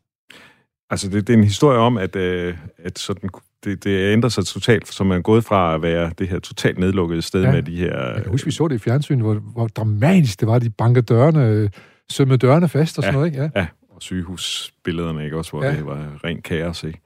[0.89, 3.29] Altså, det, det er en historie om, at, øh, at sådan,
[3.63, 6.79] det, det ændrer sig totalt, så man er gået fra at være det her totalt
[6.79, 7.51] nedlukkede sted ja.
[7.51, 8.13] med de her...
[8.13, 11.01] Jeg kan huske, vi så det i fjernsynet, hvor, hvor dramatisk det var, de banker
[11.01, 11.69] dørene,
[12.09, 13.41] sømmede dørene fast og sådan ja, noget, ikke?
[13.41, 13.49] Ja.
[13.55, 15.75] ja, og sygehusbillederne, ikke også, hvor ja.
[15.75, 17.01] det var ren kaos, ikke?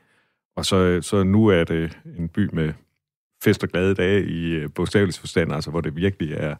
[0.56, 2.74] Og så, så nu er det en by med
[3.44, 6.56] fest og glade dage i øh, bogstavelig forstand, altså hvor det virkelig er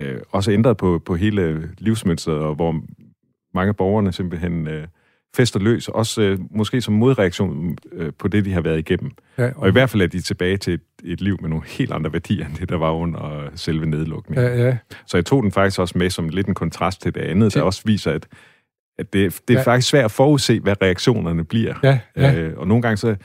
[0.00, 2.80] øh, også ændret på, på hele livsmønstret, og hvor
[3.54, 4.86] mange af borgerne simpelthen øh,
[5.36, 9.10] fester løs, også øh, måske som modreaktion øh, på det, de har været igennem.
[9.38, 11.64] Ja, og, og i hvert fald er de tilbage til et, et liv med nogle
[11.66, 14.46] helt andre værdier, end det, der var under selve nedlukningen.
[14.46, 14.76] Ja, ja.
[15.06, 17.62] Så jeg tog den faktisk også med som lidt en kontrast til det andet, der
[17.62, 18.26] også viser, at,
[18.98, 19.64] at det, det er ja.
[19.64, 21.74] faktisk svært at forudse, hvad reaktionerne bliver.
[21.82, 22.34] Ja, ja.
[22.34, 23.16] Øh, og nogle gange så,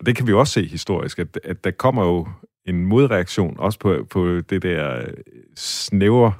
[0.00, 2.28] og det kan vi også se historisk, at, at der kommer jo
[2.66, 5.04] en modreaktion også på, på det der
[5.56, 6.32] snævre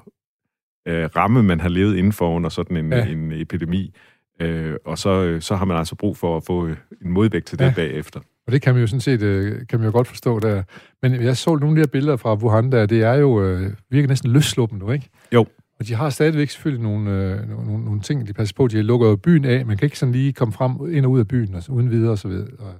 [0.89, 3.07] øh, ramme, man har levet indenfor under sådan en, ja.
[3.07, 3.95] en epidemi.
[4.41, 6.67] Øh, og så, så har man altså brug for at få
[7.03, 7.73] en modvægt til det ja.
[7.77, 8.21] bagefter.
[8.47, 10.63] Og det kan man jo sådan set øh, kan man jo godt forstå der.
[11.03, 13.73] Men jeg så nogle af de her billeder fra Wuhan der, det er jo øh,
[13.91, 15.09] virker næsten løsluppen nu, ikke?
[15.33, 15.47] Jo.
[15.79, 18.69] Og de har stadigvæk selvfølgelig nogle, øh, nogle, nogle ting, de passer på.
[18.69, 19.67] De lukker jo byen af.
[19.67, 22.11] Man kan ikke sådan lige komme frem ind og ud af byen, altså, uden videre
[22.11, 22.49] og så videre.
[22.59, 22.75] Og,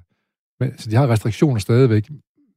[0.61, 2.09] men, så de har restriktioner stadigvæk,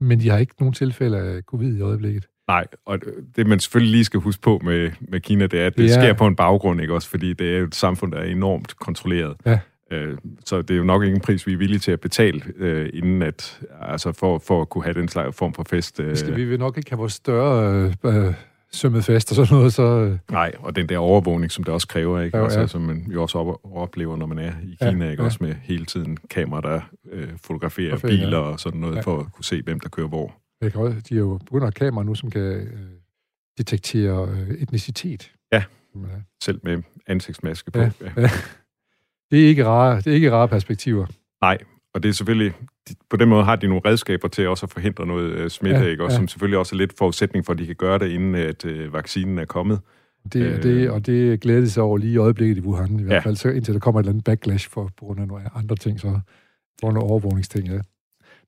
[0.01, 2.25] men de har ikke nogen tilfælde af covid i øjeblikket.
[2.47, 2.99] Nej, og
[3.35, 6.01] det man selvfølgelig lige skal huske på med, med Kina, det er, at det ja.
[6.01, 7.09] sker på en baggrund, ikke også?
[7.09, 9.35] Fordi det er et samfund, der er enormt kontrolleret.
[9.45, 9.59] Ja.
[9.91, 12.41] Øh, så det er jo nok ikke en pris, vi er villige til at betale,
[12.57, 15.99] øh, inden at, altså for, for at kunne have den slags form for fest.
[15.99, 16.17] Øh.
[16.17, 18.33] Skal vi vil nok ikke have vores større øh,
[18.71, 19.83] sømmet fest og sådan noget, så...
[19.83, 20.17] Øh.
[20.31, 22.37] Nej, og den der overvågning, som det også kræver, ikke?
[22.37, 22.67] Ja, altså, ja.
[22.67, 25.23] som man jo også oplever, når man er i Kina, ja, ikke?
[25.23, 25.25] Ja.
[25.25, 28.43] Også med hele tiden kameraer, der øh, fotograferer Forfæng, biler ja.
[28.43, 29.01] og sådan noget, ja.
[29.01, 30.35] for at kunne se, hvem der kører hvor.
[30.61, 32.67] Jeg kan også, de er jo begyndt at kameraer nu, som kan øh,
[33.57, 35.31] detektere øh, etnicitet.
[35.53, 35.63] Ja,
[36.43, 37.79] selv med ansigtsmaske på.
[37.79, 38.11] Ja, ja.
[38.17, 38.29] ja.
[39.31, 41.05] Det er ikke rare, det er ikke rare perspektiver.
[41.41, 41.57] Nej,
[41.99, 42.53] og det er selvfølgelig,
[42.89, 45.79] de, på den måde har de nogle redskaber til også at forhindre noget øh, smitte,
[45.79, 46.03] ja, ikke?
[46.03, 46.15] Og ja.
[46.15, 48.93] som selvfølgelig også er lidt forudsætning for, at de kan gøre det, inden at øh,
[48.93, 49.79] vaccinen er kommet.
[50.33, 53.13] Det, øh, det, og det glæder sig over lige i øjeblikket i Wuhan, i hvert
[53.13, 53.19] ja.
[53.19, 55.75] fald, så indtil der kommer et eller andet backlash for, på grund af nogle andre
[55.75, 57.79] ting, så på grund af overvågningsting, ja.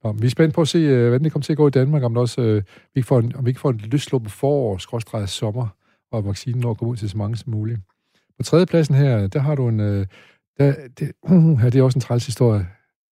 [0.04, 1.72] Nå, vi er spændt på at se, øh, hvordan det kommer til at gå i
[1.72, 2.56] Danmark, om, også, øh,
[2.94, 5.68] vi ikke får en, om vi ikke får en løsluppen forår, skråstreget sommer,
[6.12, 7.80] og vaccinen når at komme ud til så mange som muligt.
[8.38, 9.80] På tredje pladsen her, der har du en...
[9.80, 10.06] Øh,
[10.58, 12.68] der, det, uh, her, det er også en træls historie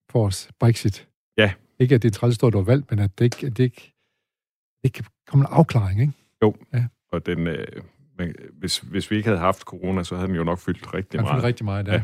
[0.09, 0.49] for os.
[0.59, 1.07] Brexit.
[1.37, 1.53] Ja.
[1.79, 3.93] Ikke, at det er træls historie, du valgt, men at det ikke, at det ikke,
[4.81, 6.13] det ikke kommer en afklaring, ikke?
[6.43, 6.87] Jo, ja.
[7.11, 7.67] og den, øh,
[8.17, 11.11] men, hvis, hvis vi ikke havde haft corona, så havde den jo nok fyldt rigtig
[11.11, 11.35] den meget.
[11.35, 11.93] Fyldt rigtig meget, ja.
[11.93, 12.03] ja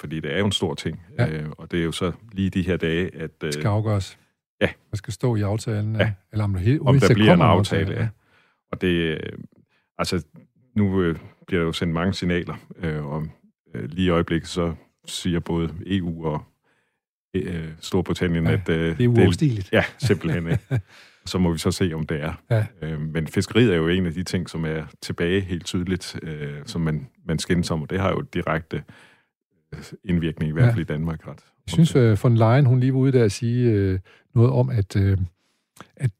[0.00, 1.02] fordi det er jo en stor ting.
[1.18, 1.28] Ja.
[1.28, 3.30] Øh, og det er jo så lige de her dage, at...
[3.42, 4.18] Øh, det skal afgøres.
[4.60, 4.68] Ja.
[4.88, 5.96] Hvad skal stå i aftalen?
[5.96, 6.12] Ja.
[6.32, 8.08] Eller om, det om der bliver en aftale, aftale, ja.
[8.72, 8.94] Og det...
[8.94, 9.18] Øh,
[9.98, 10.24] altså,
[10.76, 11.16] nu øh,
[11.46, 13.26] bliver der jo sendt mange signaler, øh, og
[13.74, 14.74] øh, lige i øjeblikket, så
[15.06, 16.44] siger både EU og
[17.34, 18.68] øh, Storbritannien, ja, at...
[18.68, 19.72] Øh, det er uoverstigeligt.
[19.72, 20.58] Ja, simpelthen.
[21.26, 22.32] Så må vi så se, om det er.
[22.50, 22.66] Ja.
[22.82, 26.54] Øh, men fiskeriet er jo en af de ting, som er tilbage helt tydeligt, øh,
[26.66, 28.82] som man, man skændes om, og det har jo direkte
[30.04, 30.94] indvirkning, i hvert fald ja.
[30.94, 31.40] i Danmark ret.
[31.66, 33.98] Jeg synes, uh, von Leyen, hun lige var ude der at sige uh,
[34.34, 35.18] noget om, at, uh,
[35.96, 36.10] at,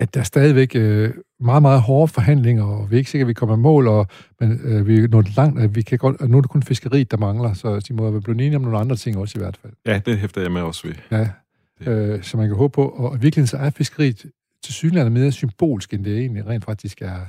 [0.00, 3.28] at der er stadigvæk uh, meget, meget hårde forhandlinger, og vi er ikke sikre, at
[3.28, 4.06] vi kommer i mål, og,
[4.40, 6.62] men uh, vi er nået langt, at vi kan godt, at nu er det kun
[6.62, 9.42] fiskeriet, der mangler, så de må være blevet enige om nogle andre ting også i
[9.42, 9.72] hvert fald.
[9.86, 10.94] Ja, det hæfter jeg med også ved.
[11.10, 14.26] Ja, uh, så man kan håbe på, og virkelig så er fiskeriet
[14.64, 17.20] til synligheden mere symbolsk, end det egentlig rent faktisk er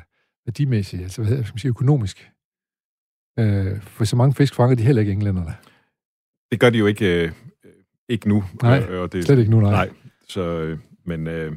[0.46, 2.32] værdimæssigt, altså hvad skal man sige, økonomisk.
[3.40, 5.56] Øh, for så mange fisk fanger de heller ikke englænderne.
[6.52, 7.32] Det gør de jo ikke, øh,
[8.10, 8.44] ikke nu.
[8.62, 9.72] Nej, øh, og det, slet ikke nu, nej.
[9.72, 9.90] nej
[10.28, 11.52] så, øh, men øh,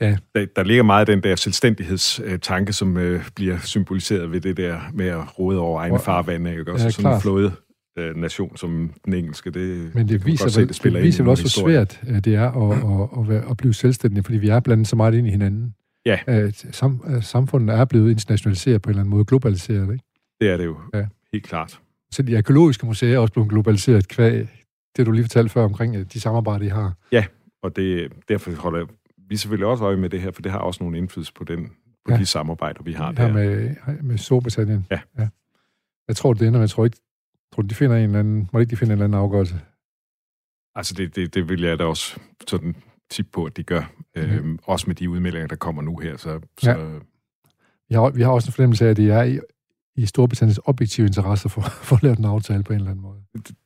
[0.00, 0.16] ja.
[0.34, 5.06] der, der ligger meget den der selvstændighedstanke, som øh, bliver symboliseret ved det der med
[5.06, 6.50] at rode over egne farvande.
[6.50, 6.72] Ikke?
[6.72, 7.52] Også ja, sådan en flåde
[7.98, 9.50] øh, nation som den engelske.
[9.50, 12.34] Det, Men det, det viser, se, det, det viser vel også, hvor svært øh, det
[12.34, 15.30] er at, at, at, at blive selvstændig, fordi vi er blandet så meget ind i
[15.30, 15.74] hinanden.
[16.06, 16.18] Ja.
[16.26, 20.04] At sam, samfundet er blevet internationaliseret på en eller anden måde, globaliseret, ikke?
[20.40, 21.06] Det er det jo, ja.
[21.32, 21.80] helt klart.
[22.10, 24.48] Så de arkeologiske museer er også blevet globaliseret kvæg,
[24.96, 26.92] det du lige fortalte før omkring øh, de samarbejder, I har.
[27.12, 27.24] Ja,
[27.62, 28.86] og det, derfor holder
[29.28, 31.66] vi selvfølgelig også øje med det her, for det har også nogle indflydelse på, den,
[32.04, 32.18] på ja.
[32.18, 33.32] de samarbejder, vi har ja, der.
[33.32, 34.86] med, med Storbritannien.
[34.90, 35.00] Ja.
[35.18, 35.28] ja.
[36.08, 36.98] Jeg tror, det ender, men jeg tror ikke,
[37.54, 39.60] tror, de finder en eller anden, må ikke de finde en eller anden afgørelse?
[40.74, 42.76] Altså, det, det, det vil jeg da også sådan
[43.10, 43.92] tip på, at de gør.
[44.16, 44.22] Mm.
[44.22, 46.16] Øhm, også med de udmeldinger, der kommer nu her.
[46.16, 46.70] Så, så...
[46.70, 46.98] Ja.
[47.88, 49.38] Vi, har, vi har også en fornemmelse af, at det er i
[49.98, 53.22] i Storbritanniens objektive interesse for, for at lave en aftale på en eller anden måde.
[53.32, 53.56] Det,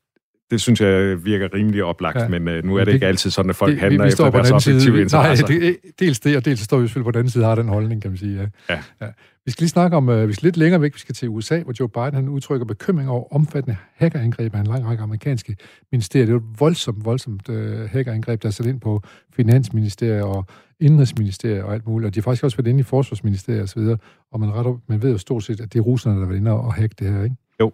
[0.52, 2.28] det synes jeg virker rimelig oplagt, ja.
[2.28, 4.08] men uh, nu er det, det ikke altid sådan, at folk det, handler vi, vi
[4.08, 5.48] efter deres objektive interesser.
[5.48, 7.68] Nej, det, dels det, og dels står vi selvfølgelig på den anden side har den
[7.68, 8.40] holdning, kan man sige.
[8.40, 8.74] Ja.
[8.74, 8.82] Ja.
[9.00, 9.06] Ja.
[9.44, 11.60] Vi skal lige snakke om, uh, vi skal lidt længere væk, vi skal til USA,
[11.60, 15.56] hvor Joe Biden han udtrykker bekymring over omfattende hackerangreb af en lang række amerikanske
[15.92, 16.26] ministerier.
[16.26, 19.02] Det er jo et voldsomt, voldsomt uh, hackerangreb, der er sat ind på
[19.36, 20.46] finansministerier og
[20.80, 23.98] indrigsministerier og alt muligt, og de har faktisk også været inde i forsvarsministerier osv., og,
[24.32, 26.38] og man, ret, man ved jo stort set, at det er russerne, der har været
[26.38, 27.36] inde og hacke det her, ikke?
[27.60, 27.72] Jo,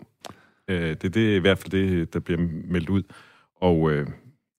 [0.68, 3.02] øh, det, det er i hvert fald det, der bliver meldt ud.
[3.56, 4.06] Og øh,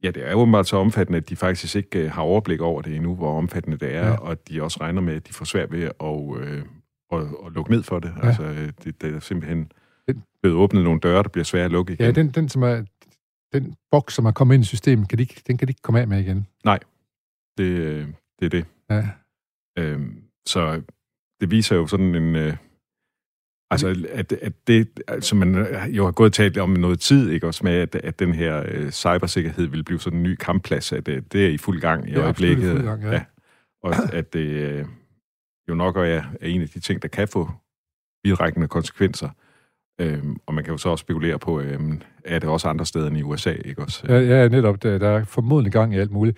[0.04, 2.96] ja, det er meget så omfattende, at de faktisk ikke øh, har overblik over det
[2.96, 4.16] endnu, hvor omfattende det er, ja.
[4.16, 6.64] og de også regner med, at de får svært ved at, øh,
[7.12, 8.14] at, at lukke ned for det.
[8.22, 8.28] Ja.
[8.28, 9.72] Altså, øh, det, det er simpelthen
[10.42, 12.06] blevet åbnet nogle døre, der bliver svære at lukke igen.
[12.06, 12.86] Ja, den, den, som er,
[13.54, 16.00] den boks, som er kommet ind i systemet, kan de, den kan de ikke komme
[16.00, 16.48] af med igen.
[16.66, 16.80] Nej,
[17.58, 18.08] det, øh,
[18.40, 18.66] det er det.
[18.90, 19.08] Ja.
[19.78, 20.82] Øhm, så
[21.42, 22.36] det viser jo sådan en...
[22.36, 22.56] Øh,
[23.72, 27.64] altså, at, at det, altså man jo har gået talt om noget tid, ikke også
[27.64, 31.34] med, at, at den her øh, cybersikkerhed vil blive sådan en ny kampplads, at det,
[31.34, 32.72] det er i fuld gang i Ja, absolut i øjeblikket.
[32.72, 33.24] fuld gang, ja.
[33.84, 34.86] Og at det øh,
[35.70, 37.50] jo nok er, er en af de ting, der kan få
[38.24, 39.30] vidtrækkende konsekvenser.
[40.02, 43.08] Øhm, og man kan jo så også spekulere på, øhm, er det også andre steder
[43.08, 44.04] end i USA, ikke også?
[44.10, 44.84] Ja, ja netop.
[44.84, 46.38] Der, der er formodentlig gang i alt muligt.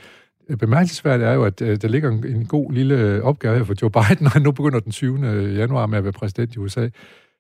[0.52, 3.64] Øh, Bemærkelsesværdigt er jo, at øh, der ligger en, en god lille øh, opgave her
[3.64, 5.28] for Joe Biden, når han nu begynder den 20.
[5.56, 6.90] januar med at være præsident i USA.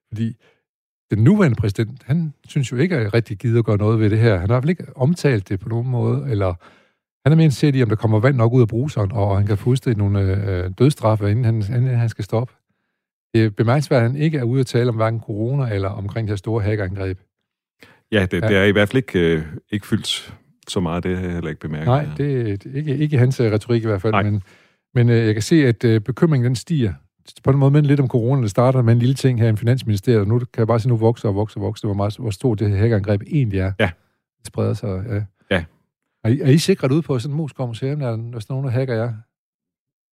[0.07, 0.35] Fordi
[1.11, 4.19] den nuværende præsident, han synes jo ikke, at rigtig gider at gøre noget ved det
[4.19, 4.37] her.
[4.37, 6.53] Han har i hvert fald ikke omtalt det på nogen måde, eller
[7.25, 9.47] han er mere set i, om der kommer vand nok ud af bruseren, og han
[9.47, 12.53] kan få udstedt nogle øh, dødstraffe, inden han, inden han skal stoppe.
[13.33, 16.27] Det er bemærkelsesværdigt, at han ikke er ude at tale om hverken corona eller omkring
[16.27, 17.19] det her store hackerangreb.
[18.11, 18.47] Ja, det, ja.
[18.47, 20.33] det er i hvert fald ikke, øh, ikke fyldt
[20.71, 21.87] så meget, det har jeg heller ikke bemærket.
[21.87, 24.23] Nej, det er det ikke, ikke hans øh, retorik i hvert fald, Nej.
[24.23, 24.43] men,
[24.95, 26.93] men øh, jeg kan se, at øh, bekymringen den stiger.
[27.43, 29.55] På den måde minder lidt om corona, det starter med en lille ting her i
[29.55, 32.15] Finansministeriet, og nu kan jeg bare se, nu vokser og vokser og vokser, hvor, meget,
[32.17, 33.71] hvor stort det her hackerangreb egentlig er.
[33.79, 33.89] Ja.
[34.39, 35.21] Det spreder sig, ja.
[35.55, 35.63] Ja.
[36.23, 38.45] Er I, er I sikret ud på sådan en Moskva Museum, der er der er
[38.49, 39.13] nogen, der hacker jer?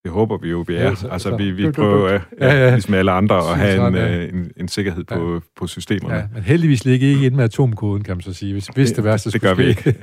[0.03, 0.95] Det håber vi jo, vi Ja, er.
[0.95, 2.69] så- altså, så- vi, vi du- prøver, du- ja, ja, ja, ja.
[2.71, 4.17] ligesom alle andre, at have en, ja.
[4.17, 6.15] øh, en, en sikkerhed på, på systemerne.
[6.15, 8.87] Ja, men heldigvis ligger I ikke inde med atomkoden, kan man så sige, hvis, hvis
[8.89, 9.95] det, Det- værste det skulle gør vi ske.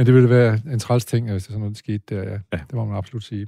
[0.00, 2.30] Men det ville være en træls ting, hvis sådan noget skete der, ja.
[2.52, 2.56] Ja.
[2.56, 3.46] Det må man absolut sige.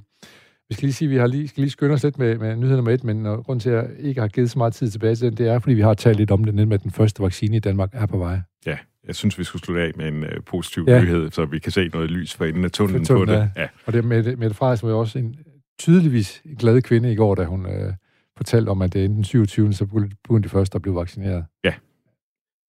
[0.69, 2.55] Vi skal lige sige, at vi har lige, skal lige skynde os lidt med, med
[2.55, 5.15] nyhed nummer et, men grund til, at jeg ikke har givet så meget tid tilbage
[5.15, 7.23] til den, det er, fordi vi har talt lidt om det, nemlig at den første
[7.23, 8.39] vaccine i Danmark er på vej.
[8.65, 8.77] Ja,
[9.07, 11.01] jeg synes, vi skulle slutte af med en uh, positiv Ja.
[11.01, 13.49] nyhed, så vi kan se noget lys for enden af tunnelen på det.
[13.57, 13.67] Ja.
[13.85, 15.35] Og det med Mette Frederiksen var jo også en
[15.79, 17.93] tydeligvis glad kvinde i går, da hun øh,
[18.37, 19.73] fortalte om, at det er den 27.
[19.73, 21.45] så begyndte de første at blive vaccineret.
[21.63, 21.73] Ja.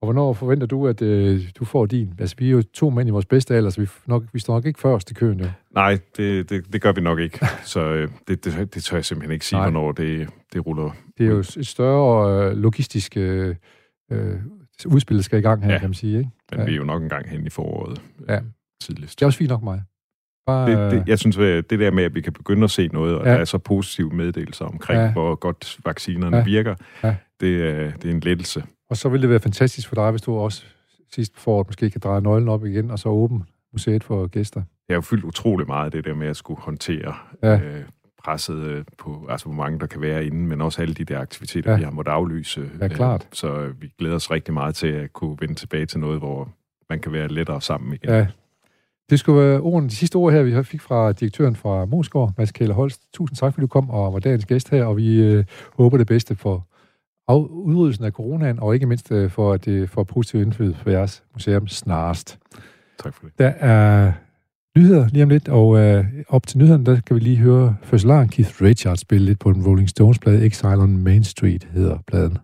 [0.05, 2.15] Og hvornår forventer du, at øh, du får din?
[2.19, 4.55] Altså, vi er jo to mænd i vores bedste alder, så vi, nok, vi står
[4.55, 5.47] nok ikke først i køen, jo.
[5.75, 7.47] Nej, det, det, det gør vi nok ikke.
[7.65, 9.71] Så øh, det, det, det tør jeg simpelthen ikke sige, Nej.
[9.71, 10.91] Hvornår det, det ruller.
[11.19, 13.57] Det er jo et større øh, logistisk øh,
[14.13, 14.37] øh,
[14.87, 15.79] udspil, der skal i gang her, ja.
[15.79, 16.31] Kan man sige, ikke?
[16.51, 16.67] Men Ja.
[16.67, 18.01] vi er jo nok en gang hen i foråret.
[18.21, 18.41] øh, Ja.
[18.83, 19.19] Tidligst.
[19.19, 19.83] Det er også fint nok mig.
[20.47, 22.89] Bare, Det, det, jeg synes, at det der med, at vi kan begynde at se
[22.89, 23.33] noget, og Ja.
[23.33, 25.13] der er så positive meddelelser omkring, Ja.
[25.13, 26.45] hvor godt vaccinerne ja.
[26.45, 26.75] virker,
[27.05, 27.17] Ja.
[27.41, 28.65] det, er, det er en lettelse.
[28.91, 30.65] Og så vil det være fantastisk for dig, hvis du også
[31.15, 33.41] sidst på foråret måske kan dreje nøglen op igen, og så åbne
[33.73, 34.63] museet for gæster.
[34.89, 37.59] Jeg har jo fyldt utrolig meget det der med at skulle håndtere Ja.
[37.61, 37.85] øh,
[38.25, 41.19] presset øh, på, altså hvor mange der kan være inde, men også alle de der
[41.21, 41.77] aktiviteter, Ja.
[41.77, 42.71] vi har måttet aflyse.
[42.81, 43.23] Ja, klart.
[43.23, 46.19] Øh, så øh, vi glæder os rigtig meget til at kunne vende tilbage til noget,
[46.19, 46.49] hvor
[46.91, 48.11] man kan være lettere sammen igen.
[48.11, 48.27] Ja.
[49.11, 52.53] Det skulle være ordene, de sidste ord her, vi fik fra direktøren fra Mosgaard, Mads
[52.53, 53.03] Kjell Holst.
[53.15, 55.45] Tusind tak, fordi du kom og var dagens gæst her, og vi øh,
[55.77, 56.67] håber det bedste for
[57.29, 60.91] af, udryddelsen af coronaen, og ikke mindst øh, for, at det får positiv indflydelse på
[60.91, 62.39] jeres museum snarest.
[63.03, 63.39] Tak for det.
[63.39, 64.13] Der er
[64.77, 68.29] nyheder lige om lidt, og øh, op til nyhederne, der kan vi lige høre fødselaren
[68.29, 70.47] Keith Richards spille lidt på en Rolling Stones-plade.
[70.47, 72.39] Exile on Main Street hedder pladen.